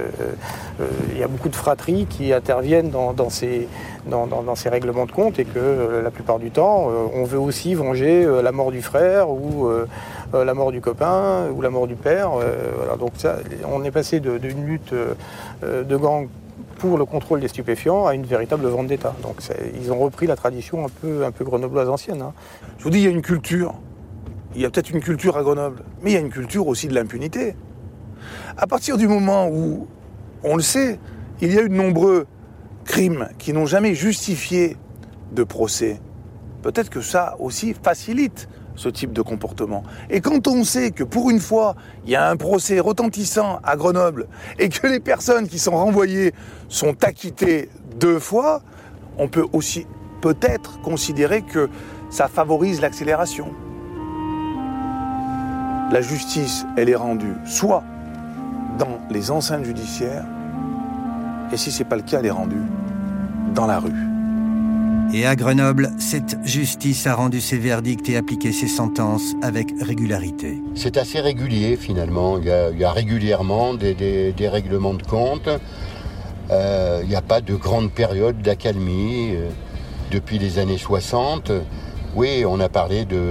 euh, 0.82 0.88
y 1.18 1.24
a 1.24 1.28
beaucoup 1.28 1.50
de 1.50 1.56
fratries 1.56 2.08
qui 2.10 2.34
interviennent 2.34 2.90
dans, 2.90 3.30
ces, 3.30 3.68
règlements 4.66 5.06
de 5.06 5.12
compte 5.12 5.40
et 5.40 5.46
que 5.46 6.02
la 6.04 6.12
plupart 6.12 6.40
du 6.40 6.52
temps, 6.52 6.88
on 7.14 7.24
veut 7.24 7.40
aussi 7.40 7.76
venger 7.76 8.28
la 8.42 8.52
mort 8.52 8.72
du 8.72 8.82
frère 8.82 9.30
ou 9.30 9.70
la 10.34 10.54
mort 10.54 10.72
du 10.72 10.82
copain 10.82 11.50
ou 11.56 11.62
la 11.62 11.70
mort 11.70 11.88
du 11.88 11.96
père. 11.96 12.32
donc 13.00 13.12
on 13.72 13.84
est 13.84 13.92
passé 13.92 14.20
d'une 14.20 14.66
lutte 14.66 14.94
de 15.64 15.96
gang 15.96 16.28
pour 16.84 16.98
le 16.98 17.06
contrôle 17.06 17.40
des 17.40 17.48
stupéfiants 17.48 18.08
à 18.08 18.14
une 18.14 18.26
véritable 18.26 18.68
vente 18.68 18.88
d'État. 18.88 19.16
Donc 19.22 19.38
ils 19.74 19.94
ont 19.94 20.00
repris 20.00 20.28
la 20.28 20.36
tradition 20.36 20.86
un 20.86 20.90
peu, 20.90 21.24
un 21.24 21.32
peu 21.32 21.46
grenobloise 21.46 21.88
ancienne. 21.88 22.22
Hein. 22.22 22.34
Je 22.78 22.84
vous 22.84 22.90
dis, 22.90 22.98
il 22.98 23.04
y 23.06 23.08
a 23.08 23.10
une 23.10 23.22
culture. 23.22 23.76
Il 24.54 24.62
y 24.62 24.66
a 24.66 24.70
peut-être 24.70 24.90
une 24.90 25.00
culture 25.00 25.38
à 25.38 25.44
Grenoble, 25.44 25.82
mais 26.02 26.12
il 26.12 26.14
y 26.14 26.18
a 26.18 26.20
une 26.20 26.30
culture 26.30 26.68
aussi 26.68 26.90
de 26.90 26.94
l'impunité. 26.94 27.56
À 28.58 28.68
partir 28.68 28.98
du 28.98 29.08
moment 29.08 29.48
où, 29.48 29.88
on 30.44 30.58
le 30.58 30.62
sait, 30.62 31.00
il 31.40 31.54
y 31.54 31.58
a 31.58 31.62
eu 31.62 31.70
de 31.70 31.74
nombreux 31.74 32.28
crimes 32.84 33.30
qui 33.38 33.54
n'ont 33.54 33.66
jamais 33.66 33.96
justifié 33.96 34.76
de 35.32 35.46
procès, 35.46 36.02
peut-être 36.64 36.90
que 36.90 37.00
ça 37.00 37.38
aussi 37.40 37.74
facilite 37.82 38.50
ce 38.76 38.90
type 38.90 39.14
de 39.14 39.22
comportement. 39.22 39.84
Et 40.10 40.22
quand 40.22 40.48
on 40.48 40.64
sait 40.64 40.92
que 40.92 41.04
pour 41.04 41.30
une 41.30 41.40
fois, 41.40 41.76
il 42.06 42.12
y 42.12 42.16
a 42.16 42.30
un 42.30 42.36
procès 42.36 42.80
retentissant 42.80 43.60
à 43.64 43.76
Grenoble 43.76 44.28
et 44.60 44.70
que 44.70 44.88
les 44.88 45.00
personnes 45.00 45.48
qui 45.48 45.60
sont 45.60 45.76
renvoyées 45.76 46.34
sont 46.70 47.04
acquittées 47.04 47.70
deux 48.00 48.20
fois, 48.20 48.62
on 49.18 49.28
peut 49.28 49.46
aussi 49.54 49.86
peut-être 50.22 50.82
considérer 50.82 51.42
que 51.42 51.70
ça 52.10 52.28
favorise 52.28 52.82
l'accélération. 52.82 53.48
La 55.92 56.02
justice, 56.02 56.66
elle 56.78 56.90
est 56.90 56.96
rendue 56.96 57.36
soit 57.46 57.84
dans 58.80 59.00
les 59.12 59.30
enceintes 59.30 59.66
judiciaires, 59.66 60.26
et 61.52 61.58
si 61.58 61.72
ce 61.72 61.80
n'est 61.80 61.90
pas 61.90 61.96
le 61.96 62.02
cas, 62.02 62.20
elle 62.20 62.26
est 62.26 62.32
rendue 62.32 62.64
dans 63.54 63.68
la 63.68 63.80
rue. 63.80 64.13
Et 65.16 65.28
à 65.28 65.36
Grenoble, 65.36 65.92
cette 66.00 66.38
justice 66.44 67.06
a 67.06 67.14
rendu 67.14 67.40
ses 67.40 67.60
verdicts 67.60 68.10
et 68.10 68.18
appliqué 68.18 68.52
ses 68.52 68.66
sentences 68.68 69.36
avec 69.44 69.68
régularité. 69.80 70.60
C'est 70.74 70.98
assez 70.98 71.20
régulier 71.20 71.78
finalement. 71.78 72.40
Il 72.40 72.46
y 72.46 72.84
a, 72.84 72.92
régulièrement 72.92 73.76
des, 73.76 74.34
règlements 74.40 74.96
de 74.96 75.04
compte. 75.04 75.48
Euh, 76.50 77.02
il 77.04 77.10
n'y 77.10 77.16
a 77.16 77.22
pas 77.22 77.42
de 77.42 77.54
grande 77.54 77.92
période 77.92 78.42
d'accalmie. 78.42 79.36
Euh, 79.36 79.50
depuis 80.10 80.40
les 80.40 80.58
années 80.58 80.80
60, 80.80 81.52
oui, 82.16 82.44
on 82.48 82.60
a 82.60 82.70
parlé 82.70 83.06
de... 83.06 83.22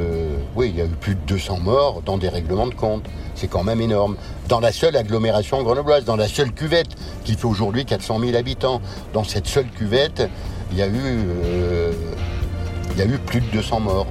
Oui, 0.54 0.70
il 0.72 0.78
y 0.78 0.80
a 0.80 0.84
eu 0.84 0.96
plus 1.00 1.16
de 1.16 1.20
200 1.26 1.58
morts 1.60 2.02
dans 2.02 2.16
des 2.16 2.28
règlements 2.28 2.68
de 2.68 2.74
compte. 2.74 3.06
C'est 3.34 3.48
quand 3.48 3.64
même 3.64 3.80
énorme. 3.80 4.16
Dans 4.48 4.60
la 4.60 4.70
seule 4.70 4.96
agglomération 4.96 5.60
grenobloise, 5.64 6.04
dans 6.04 6.16
la 6.16 6.28
seule 6.28 6.52
cuvette 6.52 6.94
qui 7.24 7.34
fait 7.34 7.46
aujourd'hui 7.46 7.84
400 7.84 8.20
000 8.20 8.36
habitants, 8.36 8.80
dans 9.12 9.24
cette 9.24 9.48
seule 9.48 9.66
cuvette, 9.66 10.28
il 10.72 10.78
y 10.78 10.82
a 10.82 10.86
eu, 10.86 10.92
euh, 10.96 11.92
il 12.92 12.98
y 12.98 13.02
a 13.02 13.06
eu 13.06 13.18
plus 13.18 13.40
de 13.40 13.46
200 13.52 13.80
morts. 13.80 14.06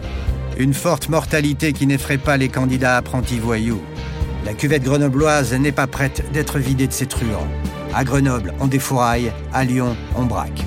Une 0.57 0.73
forte 0.73 1.09
mortalité 1.09 1.73
qui 1.73 1.87
n'effraie 1.87 2.19
pas 2.19 2.37
les 2.37 2.49
candidats 2.49 2.97
apprentis 2.97 3.39
voyous. 3.39 3.81
La 4.45 4.53
cuvette 4.53 4.83
grenobloise 4.83 5.53
n'est 5.53 5.71
pas 5.71 5.87
prête 5.87 6.23
d'être 6.31 6.59
vidée 6.59 6.87
de 6.87 6.93
ses 6.93 7.07
truands. 7.07 7.47
À 7.93 8.03
Grenoble, 8.03 8.53
on 8.59 8.67
défouraille, 8.67 9.31
à 9.53 9.63
Lyon, 9.63 9.95
on 10.15 10.25
braque. 10.25 10.63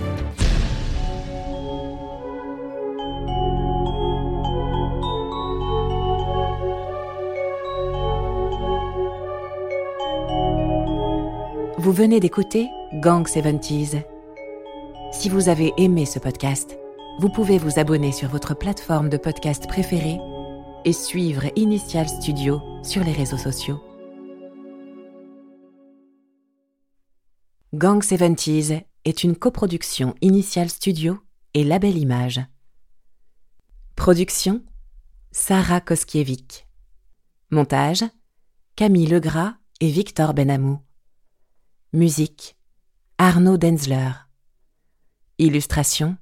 Vous 11.78 11.92
venez 11.92 12.18
d'écouter 12.18 12.68
Gang 12.94 13.26
70s. 13.26 14.02
Si 15.14 15.28
vous 15.28 15.48
avez 15.48 15.72
aimé 15.78 16.06
ce 16.06 16.18
podcast, 16.18 16.76
vous 17.20 17.30
pouvez 17.30 17.56
vous 17.56 17.78
abonner 17.78 18.10
sur 18.10 18.28
votre 18.28 18.52
plateforme 18.52 19.08
de 19.08 19.16
podcast 19.16 19.66
préférée 19.68 20.18
et 20.84 20.92
suivre 20.92 21.44
Initial 21.56 22.08
Studio 22.08 22.60
sur 22.82 23.02
les 23.04 23.12
réseaux 23.12 23.38
sociaux. 23.38 23.80
Gang 27.72 28.02
70s 28.02 28.82
est 29.04 29.24
une 29.24 29.36
coproduction 29.36 30.14
Initial 30.20 30.68
Studio 30.68 31.20
et 31.54 31.62
Label 31.62 31.96
Image. 31.96 32.40
Production 33.94 34.62
Sarah 35.30 35.80
Koskiewicz. 35.80 36.66
Montage 37.50 38.04
Camille 38.74 39.06
Legras 39.06 39.54
et 39.80 39.88
Victor 39.88 40.34
Benamou. 40.34 40.80
Musique 41.92 42.56
Arnaud 43.16 43.56
Denzler. 43.56 44.10
Illustration 45.38 46.16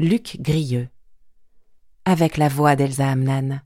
Luc 0.00 0.38
Grieux. 0.40 0.88
Avec 2.04 2.36
la 2.36 2.48
voix 2.48 2.74
d'Elsa 2.74 3.08
Amnan. 3.08 3.60